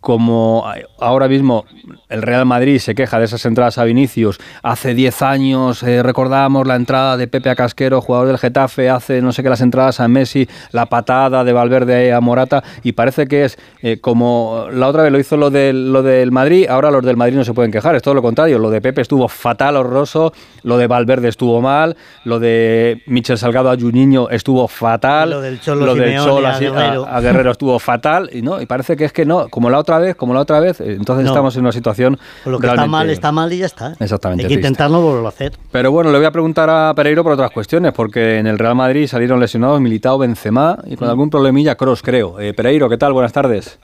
como 0.00 0.55
ahora 0.98 1.28
mismo 1.28 1.64
el 2.08 2.22
Real 2.22 2.46
Madrid 2.46 2.78
se 2.78 2.94
queja 2.94 3.18
de 3.18 3.24
esas 3.24 3.44
entradas 3.46 3.78
a 3.78 3.84
Vinicius. 3.84 4.38
Hace 4.62 4.94
10 4.94 5.22
años 5.22 5.82
eh, 5.82 6.02
recordamos 6.02 6.66
la 6.66 6.76
entrada 6.76 7.16
de 7.16 7.26
Pepe 7.28 7.50
a 7.50 7.56
Casquero, 7.56 8.00
jugador 8.00 8.28
del 8.28 8.38
Getafe, 8.38 8.90
hace 8.90 9.20
no 9.22 9.32
sé 9.32 9.42
qué 9.42 9.48
las 9.48 9.60
entradas 9.60 10.00
a 10.00 10.08
Messi, 10.08 10.48
la 10.72 10.86
patada 10.86 11.44
de 11.44 11.52
Valverde 11.52 12.12
a 12.12 12.20
Morata 12.20 12.62
y 12.82 12.92
parece 12.92 13.26
que 13.26 13.44
es 13.44 13.58
eh, 13.82 13.98
como 14.00 14.66
la 14.70 14.88
otra 14.88 15.02
vez 15.02 15.12
lo 15.12 15.18
hizo 15.18 15.36
lo 15.36 15.50
del, 15.50 15.92
lo 15.92 16.02
del 16.02 16.32
Madrid, 16.32 16.66
ahora 16.68 16.90
los 16.90 17.04
del 17.04 17.16
Madrid 17.16 17.36
no 17.36 17.44
se 17.44 17.54
pueden 17.54 17.72
quejar, 17.72 17.96
es 17.96 18.02
todo 18.02 18.14
lo 18.14 18.22
contrario. 18.22 18.58
Lo 18.58 18.70
de 18.70 18.80
Pepe 18.80 19.02
estuvo 19.02 19.28
fatal, 19.28 19.76
horroroso, 19.76 20.32
lo 20.62 20.78
de 20.78 20.86
Valverde 20.86 21.28
estuvo 21.28 21.60
mal, 21.60 21.96
lo 22.24 22.38
de 22.38 23.02
Michel 23.06 23.38
Salgado 23.38 23.70
a 23.70 23.76
Juninho 23.76 24.30
estuvo 24.30 24.68
fatal, 24.68 25.30
lo 25.30 25.40
del 25.40 25.60
Cholo, 25.60 25.90
a, 25.90 27.20
Guerrero. 27.20 27.50
estuvo 27.50 27.78
fatal 27.78 28.30
y 28.32 28.42
no 28.42 28.60
y 28.60 28.66
parece 28.66 28.96
que 28.96 29.04
es 29.04 29.12
que 29.12 29.24
no, 29.24 29.48
como 29.48 29.70
la 29.70 29.78
otra 29.78 29.98
vez, 29.98 30.16
como 30.16 30.34
la 30.34 30.40
otra 30.46 30.60
vez, 30.60 30.80
entonces 30.80 31.26
estamos 31.26 31.54
en 31.56 31.62
una 31.62 31.72
situación. 31.72 32.18
Pues 32.44 32.52
lo 32.52 32.58
que 32.58 32.66
está 32.68 32.86
mal, 32.86 33.10
está 33.10 33.32
mal 33.32 33.52
y 33.52 33.58
ya 33.58 33.66
está. 33.66 33.94
Exactamente. 33.98 34.44
Hay 34.44 34.48
que 34.48 34.54
intentarlo 34.54 35.00
volverlo 35.00 35.26
a 35.26 35.30
hacer. 35.30 35.52
Pero 35.70 35.90
bueno, 35.90 36.10
le 36.10 36.18
voy 36.18 36.26
a 36.26 36.30
preguntar 36.30 36.70
a 36.70 36.94
Pereiro 36.94 37.22
por 37.22 37.32
otras 37.32 37.50
cuestiones, 37.50 37.92
porque 37.92 38.38
en 38.38 38.46
el 38.46 38.58
Real 38.58 38.74
Madrid 38.74 39.06
salieron 39.06 39.40
lesionados 39.40 39.80
Militao, 39.80 40.18
Benzema 40.18 40.78
y 40.86 40.96
con 40.96 41.08
mm. 41.08 41.10
algún 41.10 41.30
problemilla 41.30 41.74
Cross, 41.74 42.02
creo. 42.02 42.40
Eh, 42.40 42.54
Pereiro, 42.54 42.88
¿qué 42.88 42.96
tal? 42.96 43.12
Buenas 43.12 43.32
tardes. 43.32 43.78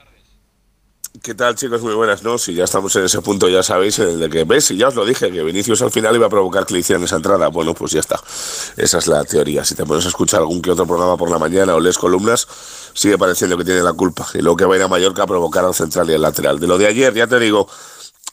¿Qué 1.23 1.33
tal, 1.33 1.55
chicos? 1.55 1.81
Muy 1.81 1.93
buenas, 1.93 2.21
¿no? 2.21 2.37
Si 2.37 2.53
ya 2.53 2.65
estamos 2.65 2.93
en 2.97 3.05
ese 3.05 3.21
punto, 3.21 3.47
ya 3.47 3.63
sabéis, 3.63 3.97
en 3.99 4.09
el 4.09 4.19
de 4.19 4.29
que, 4.29 4.43
ves, 4.43 4.71
y 4.71 4.75
ya 4.75 4.89
os 4.89 4.95
lo 4.95 5.05
dije, 5.05 5.31
que 5.31 5.41
Vinicius 5.41 5.81
al 5.81 5.89
final 5.89 6.13
iba 6.17 6.25
a 6.25 6.29
provocar 6.29 6.65
que 6.65 6.73
le 6.73 6.81
hicieran 6.81 7.01
esa 7.05 7.15
entrada. 7.15 7.47
Bueno, 7.47 7.73
pues 7.73 7.93
ya 7.93 8.01
está. 8.01 8.19
Esa 8.75 8.97
es 8.97 9.07
la 9.07 9.23
teoría. 9.23 9.63
Si 9.63 9.73
te 9.73 9.85
pones 9.85 10.03
a 10.03 10.09
escuchar 10.09 10.41
algún 10.41 10.61
que 10.61 10.71
otro 10.71 10.85
programa 10.85 11.15
por 11.15 11.31
la 11.31 11.39
mañana 11.39 11.75
o 11.75 11.79
lees 11.79 11.97
columnas, 11.97 12.45
sigue 12.93 13.17
pareciendo 13.17 13.57
que 13.57 13.63
tiene 13.63 13.81
la 13.81 13.93
culpa. 13.93 14.27
Y 14.33 14.39
luego 14.39 14.57
que 14.57 14.65
va 14.65 14.73
a 14.73 14.77
ir 14.77 14.83
a 14.83 14.89
Mallorca 14.89 15.23
a 15.23 15.25
provocar 15.25 15.63
al 15.63 15.73
central 15.73 16.09
y 16.09 16.13
al 16.13 16.21
lateral. 16.21 16.59
De 16.59 16.67
lo 16.67 16.77
de 16.77 16.87
ayer, 16.87 17.13
ya 17.13 17.25
te 17.25 17.39
digo, 17.39 17.69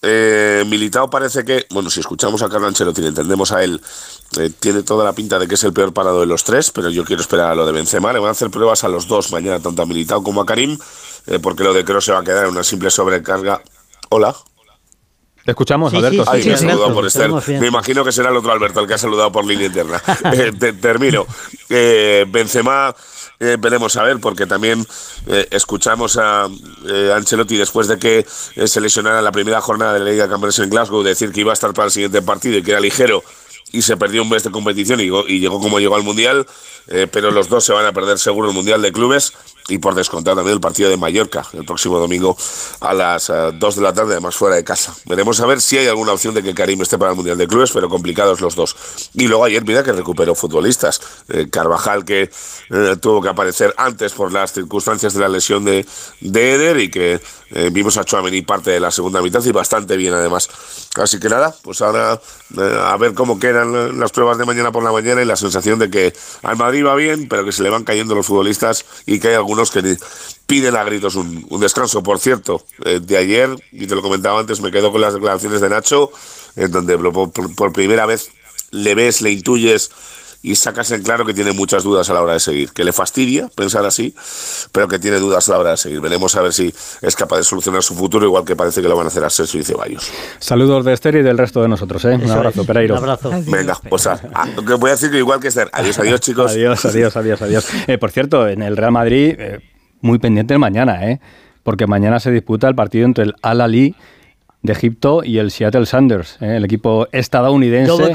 eh, 0.02 0.64
Militao 0.66 1.08
parece 1.08 1.44
que, 1.44 1.66
bueno, 1.70 1.90
si 1.90 2.00
escuchamos 2.00 2.42
a 2.42 2.48
Carlo 2.48 2.66
Ancelotti, 2.66 3.06
entendemos 3.06 3.52
a 3.52 3.62
él, 3.62 3.80
eh, 4.38 4.50
tiene 4.58 4.82
toda 4.82 5.04
la 5.04 5.12
pinta 5.12 5.38
de 5.38 5.46
que 5.46 5.54
es 5.54 5.62
el 5.62 5.72
peor 5.72 5.92
parado 5.92 6.18
de 6.20 6.26
los 6.26 6.42
tres, 6.42 6.72
pero 6.72 6.90
yo 6.90 7.04
quiero 7.04 7.22
esperar 7.22 7.52
a 7.52 7.54
lo 7.54 7.66
de 7.66 7.70
Benzema. 7.72 8.12
Le 8.12 8.18
van 8.18 8.30
a 8.30 8.32
hacer 8.32 8.50
pruebas 8.50 8.82
a 8.82 8.88
los 8.88 9.06
dos 9.06 9.30
mañana, 9.30 9.60
tanto 9.60 9.82
a 9.82 9.86
Militao 9.86 10.24
como 10.24 10.40
a 10.40 10.46
Karim, 10.46 10.76
eh, 11.30 11.38
porque 11.38 11.64
lo 11.64 11.72
de 11.72 11.84
Kroos 11.84 12.04
se 12.04 12.12
va 12.12 12.18
a 12.18 12.24
quedar 12.24 12.44
en 12.44 12.50
una 12.50 12.62
simple 12.64 12.90
sobrecarga. 12.90 13.62
Hola. 14.10 14.36
Te 15.44 15.52
escuchamos, 15.52 15.94
Alberto. 15.94 16.24
me, 17.46 17.66
imagino 17.66 18.04
que 18.04 18.12
será 18.12 18.28
el 18.28 18.36
otro 18.36 18.52
Alberto 18.52 18.80
el 18.80 18.86
que 18.86 18.94
ha 18.94 18.98
saludado 18.98 19.32
por 19.32 19.46
línea 19.46 19.66
interna. 19.66 20.02
Eh, 20.32 20.52
termino. 20.80 21.26
Benzema 21.68 22.94
eh, 23.42 23.56
veremos 23.58 23.96
a 23.96 24.02
ver, 24.02 24.20
porque 24.20 24.46
también 24.46 24.86
eh, 25.26 25.48
escuchamos 25.50 26.18
a 26.18 26.46
eh, 26.86 27.12
Ancelotti 27.16 27.56
después 27.56 27.88
de 27.88 27.98
que 27.98 28.26
se 28.66 28.80
lesionara 28.82 29.22
la 29.22 29.32
primera 29.32 29.62
jornada 29.62 29.94
de 29.94 30.00
la 30.00 30.10
Liga 30.10 30.24
de 30.24 30.30
Campeones 30.30 30.58
en 30.58 30.68
Glasgow, 30.68 31.02
decir 31.02 31.32
que 31.32 31.40
iba 31.40 31.50
a 31.50 31.54
estar 31.54 31.72
para 31.72 31.86
el 31.86 31.90
siguiente 31.90 32.20
partido 32.20 32.58
y 32.58 32.62
que 32.62 32.72
era 32.72 32.80
ligero 32.80 33.24
y 33.72 33.80
se 33.80 33.96
perdió 33.96 34.22
un 34.22 34.28
mes 34.28 34.44
de 34.44 34.50
competición 34.50 35.00
y, 35.00 35.04
y 35.04 35.40
llegó 35.40 35.58
como 35.58 35.80
llegó 35.80 35.96
al 35.96 36.02
Mundial, 36.02 36.44
pero 37.12 37.30
los 37.30 37.48
dos 37.48 37.64
se 37.64 37.72
van 37.72 37.86
a 37.86 37.92
perder 37.92 38.18
seguro 38.18 38.48
el 38.48 38.54
Mundial 38.54 38.82
de 38.82 38.92
Clubes 38.92 39.32
y 39.70 39.78
por 39.78 39.94
descontar 39.94 40.34
también 40.34 40.54
el 40.54 40.60
partido 40.60 40.90
de 40.90 40.96
Mallorca 40.96 41.46
el 41.52 41.64
próximo 41.64 41.98
domingo 41.98 42.36
a 42.80 42.94
las 42.94 43.28
2 43.28 43.32
eh, 43.36 43.76
de 43.76 43.82
la 43.82 43.92
tarde, 43.92 44.12
además 44.12 44.34
fuera 44.34 44.56
de 44.56 44.64
casa. 44.64 44.94
Veremos 45.06 45.40
a 45.40 45.46
ver 45.46 45.60
si 45.60 45.78
hay 45.78 45.86
alguna 45.86 46.12
opción 46.12 46.34
de 46.34 46.42
que 46.42 46.54
Karim 46.54 46.82
esté 46.82 46.98
para 46.98 47.12
el 47.12 47.16
Mundial 47.16 47.38
de 47.38 47.46
Clubes, 47.46 47.70
pero 47.72 47.88
complicados 47.88 48.40
los 48.40 48.54
dos. 48.54 48.76
Y 49.14 49.26
luego 49.28 49.44
ayer, 49.44 49.64
mira 49.64 49.82
que 49.82 49.92
recuperó 49.92 50.34
futbolistas. 50.34 51.00
Eh, 51.28 51.48
Carvajal, 51.50 52.04
que 52.04 52.30
eh, 52.70 52.96
tuvo 53.00 53.22
que 53.22 53.28
aparecer 53.28 53.74
antes 53.76 54.12
por 54.12 54.32
las 54.32 54.52
circunstancias 54.52 55.14
de 55.14 55.20
la 55.20 55.28
lesión 55.28 55.64
de, 55.64 55.86
de 56.20 56.54
Eder 56.54 56.78
y 56.80 56.90
que 56.90 57.20
vimos 57.72 57.96
a 57.96 58.04
Chouameni 58.04 58.42
parte 58.42 58.70
de 58.70 58.78
la 58.78 58.92
segunda 58.92 59.20
mitad 59.20 59.44
y 59.44 59.50
bastante 59.50 59.96
bien 59.96 60.14
además 60.14 60.48
Así 60.96 61.20
que 61.20 61.28
nada, 61.28 61.54
pues 61.62 61.82
ahora 61.82 62.20
eh, 62.58 62.80
a 62.82 62.96
ver 62.96 63.14
cómo 63.14 63.38
quedan 63.38 64.00
las 64.00 64.10
pruebas 64.10 64.38
de 64.38 64.44
mañana 64.44 64.72
por 64.72 64.82
la 64.82 64.90
mañana 64.90 65.22
y 65.22 65.24
la 65.24 65.36
sensación 65.36 65.78
de 65.78 65.88
que 65.88 66.12
al 66.42 66.56
Madrid 66.56 66.84
va 66.84 66.96
bien, 66.96 67.28
pero 67.28 67.44
que 67.44 67.52
se 67.52 67.62
le 67.62 67.70
van 67.70 67.84
cayendo 67.84 68.16
los 68.16 68.26
futbolistas 68.26 68.84
y 69.06 69.20
que 69.20 69.28
hay 69.28 69.34
algunos 69.34 69.70
que 69.70 69.96
piden 70.46 70.74
a 70.74 70.82
gritos 70.82 71.14
un, 71.14 71.46
descanso. 71.60 72.02
Por 72.02 72.18
cierto, 72.18 72.64
eh, 72.84 72.98
de 73.00 73.16
ayer, 73.16 73.50
y 73.70 73.86
te 73.86 73.94
lo 73.94 74.02
comentaba 74.02 74.40
antes, 74.40 74.60
me 74.60 74.72
quedo 74.72 74.90
con 74.90 75.00
las 75.00 75.14
declaraciones 75.14 75.60
de 75.60 75.68
Nacho, 75.68 76.10
en 76.56 76.72
donde 76.72 76.98
por 76.98 77.72
primera 77.72 78.04
vez 78.06 78.30
le 78.72 78.94
ves, 78.96 79.20
le 79.22 79.30
intuyes 79.30 79.90
y 80.42 80.54
sacas 80.54 80.90
en 80.92 81.02
claro 81.02 81.26
que 81.26 81.34
tiene 81.34 81.52
muchas 81.52 81.82
dudas 81.82 82.08
a 82.08 82.14
la 82.14 82.22
hora 82.22 82.32
de 82.32 82.40
seguir, 82.40 82.70
que 82.72 82.82
le 82.84 82.92
fastidia 82.92 83.48
pensar 83.54 83.84
así, 83.84 84.14
pero 84.72 84.88
que 84.88 84.98
tiene 84.98 85.18
dudas 85.18 85.48
a 85.48 85.52
la 85.52 85.58
hora 85.58 85.70
de 85.72 85.76
seguir. 85.76 86.00
Veremos 86.00 86.34
a 86.36 86.42
ver 86.42 86.52
si 86.52 86.72
es 87.02 87.14
capaz 87.16 87.38
de 87.38 87.44
solucionar 87.44 87.82
su 87.82 87.94
futuro, 87.94 88.24
igual 88.24 88.44
que 88.44 88.56
parece 88.56 88.80
que 88.80 88.88
lo 88.88 88.96
van 88.96 89.06
a 89.06 89.08
hacer 89.08 89.24
a 89.24 89.30
Sergio 89.30 89.60
y 89.60 89.64
Ceballos. 89.64 90.10
Saludos 90.38 90.84
de 90.84 90.92
Esther 90.94 91.16
y 91.16 91.22
del 91.22 91.36
resto 91.36 91.60
de 91.60 91.68
nosotros, 91.68 92.04
¿eh? 92.06 92.14
Un 92.14 92.30
abrazo, 92.30 92.64
Pereiro. 92.64 92.94
Un 92.94 93.00
abrazo. 93.00 93.30
Venga, 93.46 93.78
pues 93.88 94.06
a, 94.06 94.18
voy 94.78 94.88
a 94.88 94.92
decir 94.92 95.10
que 95.10 95.18
igual 95.18 95.40
que 95.40 95.48
Esther. 95.48 95.68
Adiós, 95.72 95.98
adiós, 95.98 96.20
chicos. 96.20 96.52
adiós, 96.52 96.84
adiós, 96.86 97.16
adiós, 97.16 97.42
adiós. 97.42 97.66
Eh, 97.86 97.98
por 97.98 98.10
cierto, 98.10 98.48
en 98.48 98.62
el 98.62 98.76
Real 98.76 98.92
Madrid, 98.92 99.34
eh, 99.38 99.60
muy 100.00 100.18
pendiente 100.18 100.54
el 100.54 100.60
mañana, 100.60 101.10
¿eh? 101.10 101.20
Porque 101.62 101.86
mañana 101.86 102.18
se 102.20 102.30
disputa 102.30 102.66
el 102.68 102.74
partido 102.74 103.04
entre 103.04 103.24
el 103.24 103.34
Al-Ali 103.42 103.94
de 104.62 104.72
Egipto 104.72 105.22
y 105.24 105.38
el 105.38 105.50
Seattle 105.50 105.86
Sanders, 105.86 106.36
¿eh? 106.40 106.56
el 106.56 106.64
equipo 106.64 107.08
estadounidense. 107.12 108.12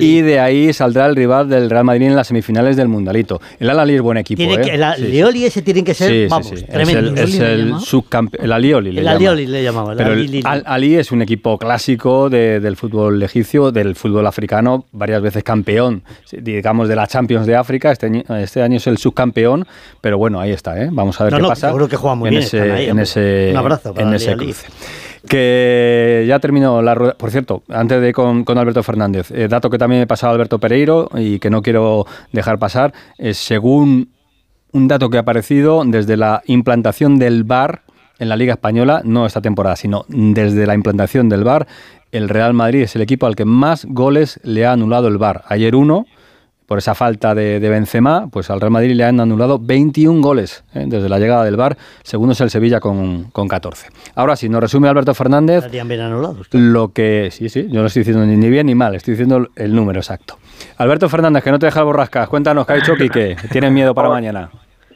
y 0.00 0.22
de 0.22 0.40
ahí 0.40 0.72
saldrá 0.72 1.06
el 1.06 1.16
rival 1.16 1.50
del 1.50 1.68
Real 1.68 1.84
Madrid 1.84 2.06
en 2.06 2.16
las 2.16 2.28
semifinales 2.28 2.76
del 2.76 2.88
Mundialito. 2.88 3.42
El 3.58 3.68
Al-Ali 3.68 3.96
es 3.96 4.00
buen 4.00 4.16
equipo. 4.16 4.42
¿eh? 4.42 4.70
el 4.72 4.82
Alioli 4.82 5.44
ese 5.44 5.60
tiene 5.60 5.84
que 5.84 5.92
ser, 5.92 6.28
vamos, 6.28 6.50
tremendo. 6.64 7.20
Es 7.20 7.38
el, 7.38 7.78
subcampeón. 7.80 8.44
El 8.44 8.52
Alioli 8.52 8.92
le 8.92 9.00
El 9.02 9.08
Alioli 9.08 9.46
le 9.46 9.62
llamaba. 9.62 9.94
Pero 9.94 10.14
el 10.14 10.42
Al-Ali 10.44 10.96
es 10.96 11.12
un 11.12 11.20
equipo 11.20 11.58
clásico 11.58 12.30
del 12.30 12.76
fútbol 12.76 13.22
egipcio, 13.22 13.70
del 13.70 13.94
fútbol 13.94 14.26
africano, 14.26 14.86
varias 14.92 15.20
veces 15.20 15.44
campeón, 15.44 16.02
digamos, 16.30 16.88
de 16.88 16.96
la 16.96 17.06
Champions 17.06 17.46
de 17.46 17.54
África. 17.54 17.92
Este, 17.92 18.24
este 18.40 18.62
año 18.62 18.78
es 18.78 18.86
el 18.86 18.96
subcampeón, 18.96 19.66
pero 20.00 20.16
bueno, 20.16 20.40
ahí 20.40 20.52
está. 20.52 20.80
¿eh? 20.82 20.88
Vamos 20.90 21.20
a 21.20 21.24
ver 21.24 21.34
qué 21.34 21.42
pasa. 21.42 21.66
Seguro 21.68 21.86
que 21.86 21.96
juega 21.96 22.14
muy 22.14 22.28
en 22.28 22.32
bien. 22.32 22.44
Ese, 22.44 22.88
en 22.88 22.98
ese, 22.98 23.48
un 23.50 23.56
abrazo 23.58 23.94
en 23.96 24.14
ese 24.14 24.36
cruce. 24.36 24.66
Que 25.28 26.24
ya 26.26 26.40
terminó 26.40 26.82
la 26.82 26.94
rueda. 26.94 27.14
Por 27.14 27.30
cierto, 27.30 27.62
antes 27.68 28.00
de 28.00 28.08
ir 28.08 28.14
con, 28.14 28.44
Alberto 28.46 28.82
Fernández, 28.82 29.30
eh, 29.30 29.48
dato 29.48 29.70
que 29.70 29.78
también 29.78 30.00
me 30.00 30.06
pasado 30.06 30.32
Alberto 30.32 30.58
Pereiro 30.58 31.08
y 31.14 31.38
que 31.38 31.48
no 31.48 31.62
quiero 31.62 32.06
dejar 32.32 32.58
pasar, 32.58 32.92
es 33.18 33.38
según 33.38 34.10
un 34.72 34.88
dato 34.88 35.10
que 35.10 35.18
ha 35.18 35.20
aparecido 35.20 35.84
desde 35.84 36.16
la 36.16 36.42
implantación 36.46 37.18
del 37.18 37.44
VAR 37.44 37.82
en 38.18 38.28
la 38.28 38.36
Liga 38.36 38.54
Española, 38.54 39.02
no 39.04 39.26
esta 39.26 39.40
temporada, 39.40 39.76
sino 39.76 40.04
desde 40.08 40.66
la 40.66 40.74
implantación 40.74 41.28
del 41.28 41.44
VAR, 41.44 41.66
el 42.10 42.28
Real 42.28 42.54
Madrid 42.54 42.82
es 42.82 42.94
el 42.96 43.02
equipo 43.02 43.26
al 43.26 43.36
que 43.36 43.44
más 43.44 43.84
goles 43.86 44.40
le 44.44 44.66
ha 44.66 44.72
anulado 44.72 45.08
el 45.08 45.18
VAR. 45.18 45.44
Ayer 45.48 45.74
uno, 45.74 46.06
por 46.66 46.78
esa 46.78 46.94
falta 46.94 47.34
de, 47.34 47.58
Benzema, 47.58 48.28
pues 48.30 48.50
al 48.50 48.60
Real 48.60 48.70
Madrid 48.70 48.94
le 48.94 49.04
han 49.04 49.20
anulado 49.20 49.58
21 49.60 50.20
goles 50.20 50.64
¿eh? 50.74 50.84
desde 50.86 51.08
la 51.08 51.18
llegada 51.18 51.44
del 51.44 51.56
Bar, 51.56 51.76
segundo 52.02 52.32
es 52.32 52.40
el 52.40 52.50
Sevilla 52.50 52.80
con, 52.80 53.30
con 53.30 53.48
14. 53.48 53.88
Ahora 54.14 54.36
sí, 54.36 54.48
nos 54.48 54.60
resume 54.60 54.88
Alberto 54.88 55.14
Fernández. 55.14 55.70
bien 55.70 56.00
anulados. 56.00 56.48
Lo 56.52 56.92
que, 56.92 57.28
sí, 57.30 57.48
sí, 57.48 57.68
yo 57.70 57.80
no 57.80 57.86
estoy 57.86 58.00
diciendo 58.00 58.24
ni 58.24 58.48
bien 58.48 58.66
ni 58.66 58.74
mal, 58.74 58.94
estoy 58.94 59.12
diciendo 59.12 59.48
el 59.56 59.74
número 59.74 60.00
exacto. 60.00 60.38
Alberto 60.78 61.08
Fernández, 61.08 61.42
que 61.42 61.50
no 61.50 61.58
te 61.58 61.66
deja 61.66 61.80
el 61.80 61.86
borrascas, 61.86 62.28
cuéntanos 62.28 62.66
qué 62.66 62.72
ha 62.72 62.76
dicho 62.76 62.94
Quique, 62.96 63.36
tienes 63.50 63.72
miedo 63.72 63.94
para 63.94 64.08
mañana. 64.08 64.50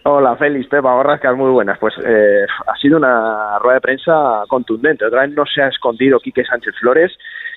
Hola, 0.08 0.37
Félix, 0.37 0.68
Pepa, 0.68 0.94
borrascas 0.94 1.37
muy 1.37 1.50
buenas. 1.50 1.80
Pues 1.80 1.92
eh, 1.99 2.46
ha 2.68 2.76
sido 2.76 2.96
una 2.96 3.58
rueda 3.58 3.75
de 3.75 3.80
prensa 3.80 4.44
contundente. 4.46 5.04
Otra 5.04 5.23
vez 5.23 5.35
no 5.35 5.44
se 5.46 5.61
ha 5.61 5.66
escondido 5.66 6.20
Quique 6.20 6.44
Sánchez 6.44 6.75
Flores 6.78 7.11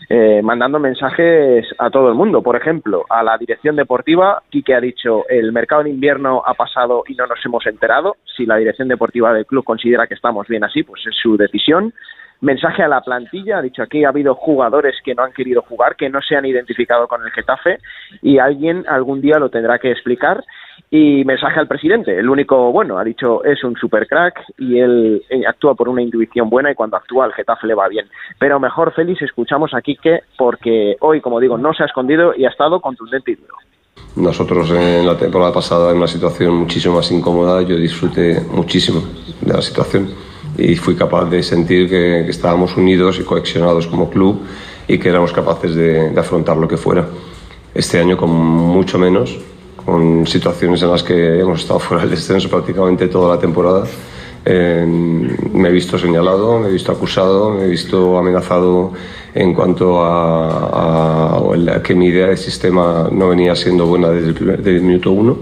eh, 0.08 0.42
mandando 0.42 0.80
mensajes 0.80 1.66
a 1.78 1.90
todo 1.90 2.10
el 2.10 2.16
mundo. 2.16 2.42
Por 2.42 2.56
ejemplo, 2.56 3.06
a 3.10 3.24
la 3.24 3.38
dirección 3.38 3.76
deportiva, 3.76 4.42
Quique 4.50 4.74
ha 4.74 4.80
dicho, 4.80 5.28
el 5.28 5.52
mercado 5.52 5.84
de 5.84 5.90
invierno 5.90 6.42
ha 6.46 6.54
pasado 6.54 7.04
y 7.08 7.16
no 7.16 7.28
nos 7.28 7.44
hemos 7.46 7.66
enterado. 7.68 8.18
Si 8.38 8.46
la 8.46 8.58
dirección 8.58 8.88
deportiva 8.88 9.34
del 9.34 9.46
club 9.46 9.64
considera 9.64 10.08
que 10.08 10.14
estamos 10.14 10.48
bien 10.48 10.64
así, 10.64 10.84
pues 10.84 11.02
es 11.06 11.16
su 11.16 11.36
decisión. 11.38 11.94
Mensaje 12.42 12.82
a 12.82 12.88
la 12.88 13.02
plantilla, 13.02 13.58
ha 13.58 13.62
dicho 13.62 13.84
aquí 13.84 14.06
ha 14.06 14.10
habido 14.10 14.34
jugadores 14.34 14.96
que 15.04 15.14
no 15.14 15.24
han 15.24 15.34
querido 15.34 15.62
jugar, 15.62 15.98
que 15.98 16.10
no 16.10 16.22
se 16.22 16.38
han 16.38 16.46
identificado 16.46 17.06
con 17.10 17.22
el 17.22 17.32
Getafe 17.32 17.80
y 18.22 18.38
alguien 18.40 18.86
algún 18.88 19.20
día 19.20 19.40
lo 19.40 19.50
tendrá 19.50 19.78
que 19.78 19.92
explicar. 19.92 20.46
Y 20.92 21.24
mensaje 21.24 21.60
al 21.60 21.68
presidente, 21.68 22.18
el 22.18 22.30
único 22.30 22.72
bueno, 22.72 22.98
ha 22.98 23.04
dicho 23.04 23.44
es 23.44 23.64
un 23.64 23.76
super 23.76 24.08
crack 24.08 24.42
y 24.58 24.80
él 24.80 25.22
eh, 25.30 25.44
actúa 25.48 25.76
por 25.76 25.88
una 25.88 26.02
intuición 26.02 26.50
buena 26.50 26.72
y 26.72 26.76
cuando 26.76 26.98
actúa 26.98 27.28
el 27.28 27.34
Getafe 27.34 27.68
le 27.68 27.76
va 27.76 27.88
bien. 27.88 28.08
Pero 28.40 28.60
mejor, 28.60 28.94
Félix, 28.94 29.22
escuchamos 29.22 29.74
a 29.74 29.82
Quique 29.82 30.22
porque 30.38 30.96
hoy, 31.02 31.22
como 31.22 31.40
digo, 31.40 31.58
no 31.58 31.74
se 31.74 31.84
ha 31.84 31.86
escondido 31.86 32.34
y 32.36 32.46
ha 32.46 32.50
estado 32.50 32.82
contundente 32.82 33.32
y 33.32 33.36
duro. 33.36 33.56
Nosotros 34.16 34.72
en 34.72 35.06
la 35.06 35.16
temporada 35.18 35.54
pasada 35.54 35.92
en 35.92 35.98
una 35.98 36.08
situación 36.08 36.56
muchísimo 36.56 36.96
más 36.96 37.12
incómoda, 37.12 37.62
yo 37.62 37.76
disfruté 37.76 38.42
muchísimo 38.52 39.02
de 39.42 39.54
la 39.54 39.62
situación 39.62 40.10
y 40.58 40.76
fui 40.76 40.96
capaz 40.96 41.26
de 41.26 41.44
sentir 41.44 41.88
que, 41.88 42.22
estábamos 42.22 42.76
unidos 42.76 43.20
y 43.20 43.24
cohesionados 43.24 43.88
como 43.88 44.10
club 44.10 44.42
y 44.88 44.98
que 44.98 45.10
éramos 45.10 45.32
capaces 45.32 45.76
de, 45.76 46.10
de 46.10 46.20
afrontar 46.20 46.58
lo 46.58 46.68
que 46.68 46.78
fuera. 46.78 47.08
Este 47.74 48.00
año 48.00 48.18
con 48.18 48.32
mucho 48.32 48.98
menos, 48.98 49.38
con 49.90 50.28
situaciones 50.28 50.82
en 50.84 50.92
las 50.92 51.02
que 51.02 51.40
hemos 51.40 51.62
estado 51.62 51.80
fuera 51.80 52.04
del 52.04 52.12
descenso 52.12 52.48
prácticamente 52.48 53.08
toda 53.08 53.36
la 53.36 53.42
temporada. 53.42 53.86
me 54.46 55.70
he 55.70 55.72
visto 55.72 55.98
señalado, 55.98 56.60
me 56.60 56.68
he 56.68 56.72
visto 56.72 56.92
acusado, 56.92 57.52
me 57.52 57.64
he 57.64 57.68
visto 57.68 58.18
amenazado 58.18 58.94
en 59.34 59.54
cuanto 59.54 60.00
a, 60.04 61.42
que 61.84 61.96
mi 61.96 62.08
idea 62.08 62.28
de 62.28 62.38
sistema 62.38 63.10
no 63.12 63.30
venía 63.30 63.56
siendo 63.56 63.88
buena 63.88 64.10
desde 64.10 64.76
el, 64.76 64.82
minuto 64.82 65.12
uno. 65.12 65.38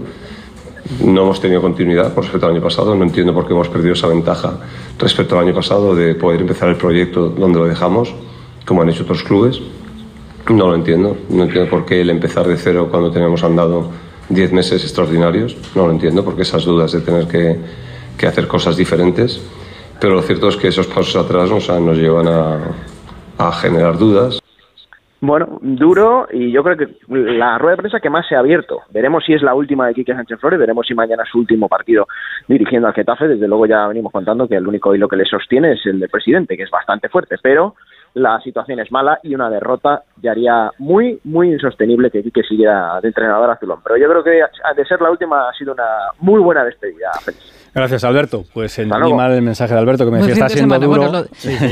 No 1.04 1.24
hemos 1.24 1.40
tenido 1.42 1.60
continuidad 1.60 2.14
con 2.14 2.22
respecto 2.22 2.46
al 2.46 2.52
año 2.54 2.62
pasado. 2.62 2.94
No 2.94 3.04
entiendo 3.04 3.34
por 3.34 3.46
qué 3.46 3.52
hemos 3.52 3.68
perdido 3.68 3.92
esa 3.92 4.08
ventaja 4.08 4.60
respecto 4.98 5.38
al 5.38 5.46
año 5.46 5.54
pasado 5.54 5.94
de 5.94 6.14
poder 6.14 6.40
empezar 6.40 6.70
el 6.70 6.76
proyecto 6.76 7.28
donde 7.28 7.58
lo 7.58 7.66
dejamos, 7.66 8.14
como 8.64 8.80
han 8.80 8.88
hecho 8.88 9.02
otros 9.02 9.22
clubes. 9.22 9.60
No 10.48 10.68
lo 10.68 10.74
entiendo. 10.74 11.18
No 11.28 11.42
entiendo 11.42 11.68
por 11.68 11.84
qué 11.84 12.00
el 12.00 12.08
empezar 12.08 12.48
de 12.48 12.56
cero 12.56 12.88
cuando 12.90 13.10
tenemos 13.10 13.44
andado 13.44 14.07
10 14.28 14.52
meses 14.52 14.82
extraordinarios. 14.82 15.56
No 15.74 15.86
lo 15.86 15.92
entiendo 15.92 16.24
porque 16.24 16.42
esas 16.42 16.64
dudas 16.64 16.92
de 16.92 17.00
tener 17.00 17.26
que, 17.26 18.26
hacer 18.26 18.46
cosas 18.46 18.76
diferentes. 18.76 19.40
Pero 20.00 20.14
lo 20.14 20.22
cierto 20.22 20.48
es 20.48 20.56
que 20.56 20.68
esos 20.68 20.86
pasos 20.86 21.16
atrás 21.16 21.50
nos, 21.50 21.68
nos 21.80 21.96
llevan 21.96 22.28
a, 22.28 22.58
a 23.38 23.52
generar 23.52 23.98
dudas. 23.98 24.40
Bueno, 25.20 25.58
duro 25.60 26.28
y 26.30 26.52
yo 26.52 26.62
creo 26.62 26.76
que 26.76 26.88
la 27.08 27.58
rueda 27.58 27.72
de 27.72 27.78
prensa 27.78 27.98
que 27.98 28.08
más 28.08 28.26
se 28.28 28.36
ha 28.36 28.38
abierto. 28.38 28.82
Veremos 28.90 29.24
si 29.24 29.32
es 29.32 29.42
la 29.42 29.52
última 29.52 29.88
de 29.88 29.94
Quique 29.94 30.14
Sánchez 30.14 30.38
Flores, 30.38 30.60
veremos 30.60 30.86
si 30.86 30.94
mañana 30.94 31.24
es 31.24 31.28
su 31.28 31.38
último 31.38 31.68
partido 31.68 32.06
dirigiendo 32.46 32.86
al 32.86 32.94
Getafe. 32.94 33.26
Desde 33.26 33.48
luego 33.48 33.66
ya 33.66 33.88
venimos 33.88 34.12
contando 34.12 34.46
que 34.46 34.54
el 34.54 34.68
único 34.68 34.94
hilo 34.94 35.08
que 35.08 35.16
le 35.16 35.24
sostiene 35.24 35.72
es 35.72 35.84
el 35.86 35.98
del 35.98 36.08
presidente, 36.08 36.56
que 36.56 36.62
es 36.62 36.70
bastante 36.70 37.08
fuerte, 37.08 37.34
pero 37.42 37.74
la 38.18 38.40
situación 38.40 38.80
es 38.80 38.90
mala 38.90 39.18
y 39.22 39.34
una 39.34 39.50
derrota 39.50 40.02
ya 40.20 40.32
haría 40.32 40.70
muy, 40.78 41.20
muy 41.24 41.52
insostenible 41.52 42.10
que 42.10 42.22
Quique 42.22 42.42
siguiera 42.42 43.00
de 43.00 43.08
entrenador 43.08 43.50
azulón. 43.50 43.80
Pero 43.82 43.96
yo 43.96 44.08
creo 44.08 44.24
que 44.24 44.42
de 44.76 44.84
ser 44.84 45.00
la 45.00 45.10
última 45.10 45.48
ha 45.48 45.52
sido 45.54 45.72
una 45.72 45.86
muy 46.20 46.40
buena 46.40 46.64
despedida, 46.64 47.10
Gracias, 47.78 48.02
Alberto. 48.02 48.44
Pues 48.52 48.76
entendí 48.78 49.12
mal 49.12 49.32
el 49.32 49.42
mensaje 49.42 49.72
de 49.72 49.78
Alberto 49.78 50.04
que 50.04 50.10
me 50.10 50.18
decía 50.18 50.32
está 50.32 50.48
siendo 50.48 50.78
duro. 50.80 51.26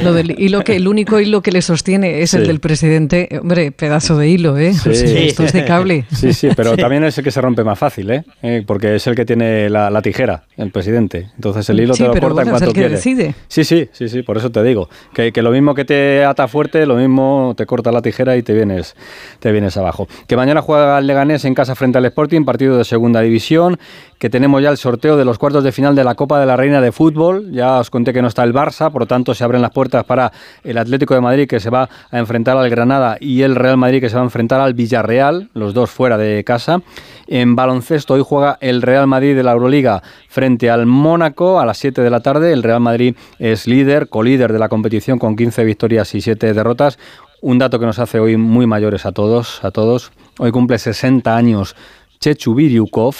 lo, 0.04 0.12
del 0.12 0.38
hilo 0.38 0.62
que 0.62 0.76
el 0.76 0.86
único 0.86 1.18
hilo 1.18 1.42
que 1.42 1.50
le 1.50 1.62
sostiene 1.62 2.22
es 2.22 2.32
el 2.32 2.46
del 2.46 2.60
presidente. 2.60 3.28
Hombre, 3.40 3.72
pedazo 3.72 4.16
de 4.16 4.28
hilo, 4.28 4.56
¿eh? 4.56 4.68
esto 4.68 5.42
es 5.42 5.52
de 5.52 5.64
cable. 5.64 6.04
Sí, 6.14 6.32
sí, 6.32 6.50
pero 6.54 6.76
también 6.76 7.02
es 7.02 7.18
el 7.18 7.24
que 7.24 7.32
se 7.32 7.40
rompe 7.40 7.64
más 7.64 7.76
fácil, 7.76 8.10
¿eh? 8.10 8.24
eh 8.42 8.62
porque 8.64 8.94
es 8.94 9.06
el 9.08 9.16
que 9.16 9.24
tiene 9.24 9.68
la, 9.68 10.00
tijera, 10.00 10.44
el 10.56 10.70
presidente. 10.70 11.30
Entonces 11.34 11.68
el 11.70 11.80
hilo 11.80 11.94
te 11.94 12.04
lo 12.04 12.12
corta 12.14 12.42
en 12.42 12.50
cuanto 12.50 12.72
quiere. 12.72 12.90
Decide. 12.90 13.34
Sí, 13.48 13.64
sí, 13.64 13.88
sí, 13.92 14.08
sí, 14.08 14.22
por 14.22 14.36
eso 14.36 14.50
te 14.50 14.62
digo. 14.62 14.88
Que, 15.12 15.32
que 15.32 15.42
lo 15.42 15.50
mismo 15.50 15.74
que 15.74 15.84
te 15.84 16.24
ata 16.24 16.46
fuerte, 16.46 16.86
lo 16.86 16.94
mismo 16.94 17.54
te 17.56 17.66
corta 17.66 17.90
la 17.90 18.00
tijera 18.00 18.36
y 18.36 18.44
te 18.44 18.52
vienes, 18.52 18.94
te 19.40 19.50
vienes 19.50 19.76
abajo. 19.76 20.06
Que 20.28 20.36
mañana 20.36 20.62
juega 20.62 21.00
el 21.00 21.06
Leganés 21.08 21.44
en 21.44 21.54
casa 21.54 21.74
frente 21.74 21.98
al 21.98 22.04
Sporting, 22.04 22.44
partido 22.44 22.78
de 22.78 22.84
segunda 22.84 23.20
división 23.22 23.78
que 24.18 24.30
tenemos 24.30 24.62
ya 24.62 24.70
el 24.70 24.76
sorteo 24.76 25.16
de 25.16 25.24
los 25.24 25.38
cuartos 25.38 25.62
de 25.62 25.72
final 25.72 25.94
de 25.94 26.04
la 26.04 26.14
Copa 26.14 26.40
de 26.40 26.46
la 26.46 26.56
Reina 26.56 26.80
de 26.80 26.92
Fútbol. 26.92 27.50
Ya 27.52 27.78
os 27.78 27.90
conté 27.90 28.12
que 28.12 28.22
no 28.22 28.28
está 28.28 28.44
el 28.44 28.54
Barça, 28.54 28.90
por 28.90 29.02
lo 29.02 29.06
tanto 29.06 29.34
se 29.34 29.44
abren 29.44 29.62
las 29.62 29.70
puertas 29.70 30.04
para 30.04 30.32
el 30.64 30.78
Atlético 30.78 31.14
de 31.14 31.20
Madrid 31.20 31.48
que 31.48 31.60
se 31.60 31.70
va 31.70 31.88
a 32.10 32.18
enfrentar 32.18 32.56
al 32.56 32.70
Granada 32.70 33.16
y 33.20 33.42
el 33.42 33.54
Real 33.54 33.76
Madrid 33.76 34.00
que 34.00 34.08
se 34.08 34.16
va 34.16 34.22
a 34.22 34.24
enfrentar 34.24 34.60
al 34.60 34.74
Villarreal, 34.74 35.50
los 35.54 35.74
dos 35.74 35.90
fuera 35.90 36.16
de 36.16 36.44
casa. 36.44 36.80
En 37.26 37.56
baloncesto 37.56 38.14
hoy 38.14 38.22
juega 38.24 38.56
el 38.60 38.82
Real 38.82 39.06
Madrid 39.06 39.36
de 39.36 39.42
la 39.42 39.52
Euroliga 39.52 40.02
frente 40.28 40.70
al 40.70 40.86
Mónaco 40.86 41.60
a 41.60 41.66
las 41.66 41.78
7 41.78 42.00
de 42.00 42.10
la 42.10 42.20
tarde. 42.20 42.52
El 42.52 42.62
Real 42.62 42.80
Madrid 42.80 43.16
es 43.38 43.66
líder, 43.66 44.08
colíder 44.08 44.52
de 44.52 44.58
la 44.58 44.68
competición 44.68 45.18
con 45.18 45.36
15 45.36 45.64
victorias 45.64 46.14
y 46.14 46.20
7 46.20 46.54
derrotas. 46.54 46.98
Un 47.42 47.58
dato 47.58 47.78
que 47.78 47.86
nos 47.86 47.98
hace 47.98 48.18
hoy 48.18 48.36
muy 48.36 48.66
mayores 48.66 49.04
a 49.04 49.12
todos, 49.12 49.62
a 49.62 49.70
todos. 49.70 50.10
Hoy 50.38 50.52
cumple 50.52 50.78
60 50.78 51.36
años 51.36 51.76
Chechu 52.20 52.54
Biryukov, 52.54 53.14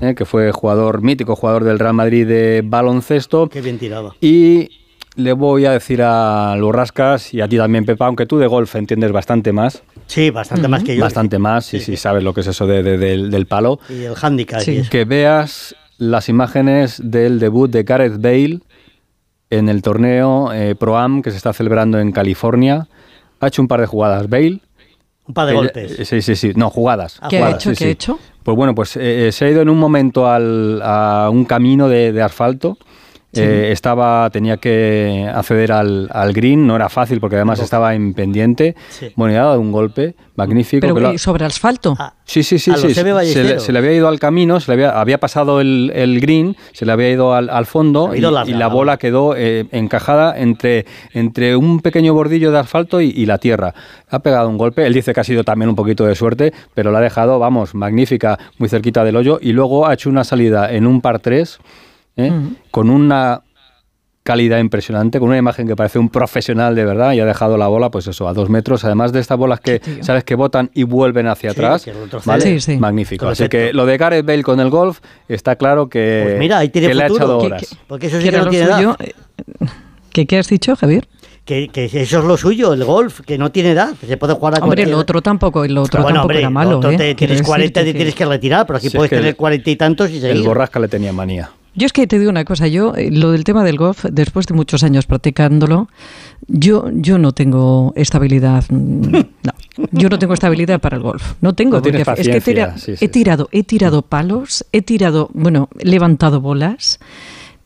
eh, 0.00 0.14
que 0.14 0.24
fue 0.24 0.50
jugador 0.52 1.02
mítico, 1.02 1.36
jugador 1.36 1.64
del 1.64 1.78
Real 1.78 1.94
Madrid 1.94 2.26
de 2.26 2.62
baloncesto. 2.64 3.48
Qué 3.48 3.60
bien 3.60 3.78
tirado. 3.78 4.14
Y 4.20 4.70
le 5.16 5.32
voy 5.32 5.66
a 5.66 5.72
decir 5.72 6.02
a 6.02 6.56
Lurrascas 6.56 7.32
y 7.34 7.40
a 7.40 7.48
ti 7.48 7.56
también, 7.56 7.84
Pepa, 7.84 8.06
aunque 8.06 8.26
tú 8.26 8.38
de 8.38 8.46
golf 8.46 8.74
entiendes 8.74 9.12
bastante 9.12 9.52
más. 9.52 9.82
Sí, 10.06 10.30
bastante 10.30 10.68
más 10.68 10.82
que 10.82 10.96
yo. 10.96 11.02
Bastante 11.02 11.38
más, 11.38 11.66
sí, 11.66 11.80
sí, 11.80 11.96
sabes 11.96 12.22
lo 12.22 12.34
que 12.34 12.40
es 12.40 12.46
eso 12.48 12.66
de, 12.66 12.82
de, 12.82 12.98
del, 12.98 13.30
del 13.30 13.46
palo. 13.46 13.78
Y 13.88 14.04
el 14.04 14.14
handicap. 14.20 14.60
Sí. 14.60 14.82
Que 14.90 15.04
veas 15.04 15.76
las 15.98 16.28
imágenes 16.28 17.00
del 17.02 17.38
debut 17.38 17.70
de 17.70 17.84
Gareth 17.84 18.20
Bale 18.20 18.60
en 19.50 19.68
el 19.68 19.82
torneo 19.82 20.52
eh, 20.52 20.74
Pro-Am 20.74 21.22
que 21.22 21.30
se 21.30 21.36
está 21.36 21.52
celebrando 21.52 22.00
en 22.00 22.10
California. 22.12 22.88
Ha 23.40 23.48
hecho 23.48 23.62
un 23.62 23.68
par 23.68 23.80
de 23.80 23.86
jugadas 23.86 24.28
Bale. 24.28 24.60
Un 25.26 25.34
par 25.34 25.46
de 25.46 25.52
Ella- 25.52 25.60
golpes. 25.60 26.08
Sí, 26.08 26.20
sí, 26.22 26.36
sí. 26.36 26.52
No, 26.54 26.70
jugadas. 26.70 27.18
¿Qué 27.30 27.36
ha 27.38 27.40
jugadas, 27.40 27.54
hecho? 27.66 27.70
sí, 27.70 27.76
¿Qué 27.76 27.84
ha 27.84 27.86
sí. 27.88 27.92
hecho? 27.92 28.18
Pues 28.42 28.56
bueno, 28.56 28.74
pues 28.74 28.96
eh, 29.00 29.30
se 29.32 29.46
ha 29.46 29.50
ido 29.50 29.62
en 29.62 29.70
un 29.70 29.78
momento 29.78 30.28
al- 30.28 30.82
a 30.82 31.30
un 31.32 31.44
camino 31.46 31.88
de, 31.88 32.12
de 32.12 32.22
asfalto. 32.22 32.76
Eh, 33.42 33.72
estaba, 33.72 34.28
tenía 34.30 34.56
que 34.58 35.28
acceder 35.32 35.72
al, 35.72 36.08
al 36.12 36.32
green, 36.32 36.66
no 36.66 36.76
era 36.76 36.88
fácil 36.88 37.20
porque 37.20 37.36
además 37.36 37.60
estaba 37.60 37.94
en 37.94 38.14
pendiente. 38.14 38.74
Sí. 38.90 39.12
Bueno, 39.16 39.34
y 39.34 39.36
ha 39.36 39.42
dado 39.42 39.60
un 39.60 39.72
golpe 39.72 40.14
magnífico. 40.36 40.80
Pero 40.80 40.94
que 40.94 41.00
lo 41.00 41.08
ha- 41.08 41.12
¿qué, 41.12 41.18
sobre 41.18 41.44
asfalto. 41.44 41.96
Sí, 42.24 42.42
sí, 42.42 42.58
sí. 42.58 42.72
sí. 42.76 42.98
Eve 42.98 43.24
Se, 43.26 43.44
le, 43.44 43.60
se 43.60 43.72
le 43.72 43.78
había 43.78 43.92
ido 43.92 44.08
al 44.08 44.18
camino, 44.18 44.58
se 44.60 44.70
le 44.70 44.74
había, 44.74 45.00
había 45.00 45.18
pasado 45.18 45.60
el, 45.60 45.92
el 45.94 46.20
green, 46.20 46.56
se 46.72 46.86
le 46.86 46.92
había 46.92 47.10
ido 47.10 47.34
al, 47.34 47.50
al 47.50 47.66
fondo 47.66 48.10
Ha 48.10 48.16
y, 48.16 48.20
ido 48.20 48.30
larga, 48.30 48.50
y 48.50 48.54
la 48.54 48.68
bola 48.68 48.96
quedó 48.96 49.34
eh, 49.36 49.66
encajada 49.72 50.38
entre, 50.38 50.86
entre 51.12 51.56
un 51.56 51.80
pequeño 51.80 52.14
bordillo 52.14 52.50
de 52.50 52.58
asfalto 52.58 53.00
y, 53.00 53.10
y 53.10 53.26
la 53.26 53.38
tierra. 53.38 53.74
Ha 54.08 54.18
pegado 54.20 54.48
un 54.48 54.58
golpe, 54.58 54.86
él 54.86 54.94
dice 54.94 55.12
que 55.12 55.20
ha 55.20 55.24
sido 55.24 55.44
también 55.44 55.68
un 55.68 55.76
poquito 55.76 56.04
de 56.06 56.14
suerte, 56.14 56.52
pero 56.74 56.90
la 56.90 56.98
ha 56.98 57.02
dejado, 57.02 57.38
vamos, 57.38 57.74
magnífica, 57.74 58.38
muy 58.58 58.68
cerquita 58.68 59.04
del 59.04 59.16
hoyo 59.16 59.38
y 59.40 59.52
luego 59.52 59.86
ha 59.86 59.94
hecho 59.94 60.08
una 60.08 60.24
salida 60.24 60.72
en 60.72 60.86
un 60.86 61.00
par 61.00 61.18
3 61.20 61.58
con 62.70 62.90
una 62.90 63.42
calidad 64.22 64.58
impresionante, 64.58 65.18
con 65.20 65.28
una 65.28 65.36
imagen 65.36 65.66
que 65.68 65.76
parece 65.76 65.98
un 65.98 66.08
profesional 66.08 66.74
de 66.74 66.84
verdad 66.86 67.12
y 67.12 67.20
ha 67.20 67.26
dejado 67.26 67.58
la 67.58 67.66
bola, 67.68 67.90
pues 67.90 68.06
eso, 68.06 68.26
a 68.26 68.32
dos 68.32 68.48
metros. 68.48 68.82
Además 68.84 69.12
de 69.12 69.20
estas 69.20 69.36
bolas 69.36 69.60
que, 69.60 69.82
sabes, 70.00 70.24
que 70.24 70.34
botan 70.34 70.70
y 70.72 70.84
vuelven 70.84 71.26
hacia 71.26 71.50
Sí, 71.50 71.56
atrás. 71.60 71.84
que 71.84 71.92
retroceden. 71.92 72.22
¿vale? 72.24 72.42
Sí, 72.42 72.60
sí. 72.60 72.78
Magnífico. 72.78 73.28
Así 73.28 73.48
que 73.50 73.74
lo 73.74 73.84
de 73.84 73.98
Gareth 73.98 74.24
Bale 74.24 74.42
con 74.42 74.60
el 74.60 74.70
golf 74.70 75.00
está 75.28 75.56
claro 75.56 75.88
que, 75.90 76.22
Pues 76.24 76.38
mira, 76.38 76.58
ahí 76.58 76.70
tiene 76.70 76.88
que 76.88 76.94
le 76.94 77.02
ha 77.04 77.08
futuro. 77.08 77.24
echado 77.26 77.38
¿Qué- 77.40 77.46
horas. 77.46 77.76
Porque 77.86 78.06
eso 78.06 78.16
¿Qué 78.18 78.24
sí 78.24 78.30
que 78.30 78.38
no 78.38 78.48
tiene 78.48 78.64
suyo? 78.72 78.96
edad. 78.98 79.06
Eh, 79.06 79.14
¿Qué, 80.10 80.26
qué 80.26 80.38
has 80.38 80.48
dicho, 80.48 80.74
Javier? 80.74 81.06
Que, 81.44 81.68
que 81.68 81.84
eso 81.84 82.18
es 82.20 82.24
lo 82.24 82.38
suyo, 82.38 82.72
el 82.72 82.82
golf, 82.84 83.20
que 83.20 83.36
no 83.36 83.52
tiene 83.52 83.72
edad, 83.72 83.94
que 84.00 84.06
se 84.06 84.16
puede 84.16 84.32
jugar 84.32 84.54
a 84.54 84.64
Hombre, 84.64 84.84
el 84.84 84.88
cualquier- 84.88 85.00
otro 85.02 85.20
tampoco, 85.20 85.64
el 85.66 85.76
otro 85.76 86.00
bueno, 86.00 86.20
tampoco 86.20 86.22
hombre, 86.22 86.38
era 86.38 86.48
malo. 86.48 86.70
el 86.70 86.76
otro 86.76 86.90
¿eh? 86.92 86.96
te- 86.96 87.14
tienes 87.14 87.42
40 87.42 87.82
y 87.82 87.84
te 87.84 87.92
tienes 87.92 88.14
que 88.14 88.24
retirar, 88.24 88.66
pero 88.66 88.78
aquí 88.78 88.88
Si 88.88 88.96
puedes 88.96 89.10
que 89.10 89.16
tener 89.16 89.28
el- 89.32 89.36
40 89.36 89.68
y 89.68 89.76
tantos 89.76 90.08
y 90.08 90.14
El 90.16 90.20
seguir. 90.22 90.44
borrasca 90.46 90.80
le 90.80 90.88
tenía 90.88 91.12
manía. 91.12 91.50
Yo 91.76 91.86
es 91.86 91.92
que 91.92 92.06
te 92.06 92.18
digo 92.18 92.30
una 92.30 92.44
cosa, 92.44 92.68
yo 92.68 92.94
eh, 92.94 93.10
lo 93.10 93.32
del 93.32 93.42
tema 93.44 93.64
del 93.64 93.76
golf, 93.76 94.04
después 94.10 94.46
de 94.46 94.54
muchos 94.54 94.84
años 94.84 95.06
practicándolo, 95.06 95.88
yo, 96.46 96.88
yo 96.92 97.18
no 97.18 97.32
tengo 97.32 97.92
estabilidad. 97.96 98.64
mm, 98.70 99.08
No, 99.42 99.52
yo 99.90 100.08
no 100.08 100.18
tengo 100.18 100.34
estabilidad 100.34 100.80
para 100.80 100.96
el 100.96 101.02
golf. 101.02 101.34
No 101.40 101.54
tengo, 101.54 101.76
No 101.78 101.82
porque 101.82 101.98
es 101.98 102.04
que 102.04 102.12
he, 102.12 102.14
paciencia, 102.16 102.40
tira- 102.54 102.78
sí, 102.78 102.96
sí, 102.96 103.04
he 103.04 103.08
tirado, 103.08 103.48
he 103.50 103.64
tirado 103.64 104.02
palos, 104.02 104.64
he 104.72 104.82
tirado, 104.82 105.30
bueno, 105.34 105.68
he 105.78 105.86
levantado 105.86 106.40
bolas. 106.40 107.00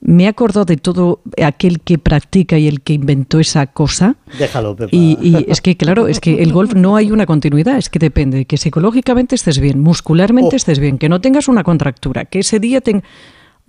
Me 0.01 0.25
he 0.25 0.29
acordado 0.29 0.65
de 0.65 0.77
todo 0.77 1.21
aquel 1.45 1.81
que 1.81 1.99
practica 1.99 2.57
y 2.57 2.69
el 2.69 2.83
que 2.83 2.93
inventó 2.93 3.41
esa 3.41 3.67
cosa. 3.67 4.15
Déjalo, 4.39 4.77
Pepa. 4.77 4.91
Y, 4.93 5.19
y 5.21 5.45
es 5.49 5.61
que, 5.61 5.77
claro, 5.77 6.07
es 6.07 6.21
que 6.21 6.41
el 6.43 6.53
golf 6.53 6.73
no 6.75 6.95
hay 6.95 7.11
una 7.11 7.27
continuidad, 7.27 7.77
es 7.79 7.89
que 7.91 7.99
depende 7.99 8.39
de 8.39 8.45
que 8.45 8.57
psicológicamente 8.59 9.35
estés 9.35 9.59
bien, 9.59 9.81
muscularmente 9.81 10.55
Oh. 10.55 10.57
estés 10.57 10.79
bien, 10.79 10.99
que 10.99 11.09
no 11.09 11.21
tengas 11.21 11.49
una 11.49 11.65
contractura, 11.65 12.25
que 12.27 12.39
ese 12.39 12.61
día 12.61 12.81
tenga... 12.81 13.03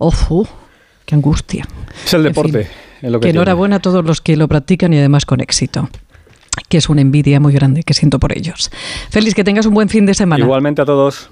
¡Ojo! 0.02 0.48
¡Qué 1.04 1.14
angustia! 1.14 1.66
Es 2.06 2.14
el 2.14 2.20
En 2.20 2.32
deporte. 2.32 2.64
fin, 2.64 2.72
es 3.02 3.12
lo 3.12 3.20
que 3.20 3.28
enhorabuena 3.28 3.76
a 3.76 3.78
todos 3.80 4.02
los 4.02 4.22
que 4.22 4.34
lo 4.36 4.48
practican 4.48 4.94
y 4.94 4.98
además 4.98 5.26
con 5.26 5.40
éxito. 5.40 5.90
Que 6.70 6.78
es 6.78 6.88
una 6.88 7.02
envidia 7.02 7.38
muy 7.38 7.52
grande 7.52 7.82
que 7.82 7.92
siento 7.92 8.18
por 8.18 8.36
ellos. 8.36 8.70
Feliz, 9.10 9.34
que 9.34 9.44
tengas 9.44 9.66
un 9.66 9.74
buen 9.74 9.88
fin 9.90 10.06
de 10.06 10.14
semana. 10.14 10.42
Igualmente 10.42 10.80
a 10.80 10.86
todos. 10.86 11.28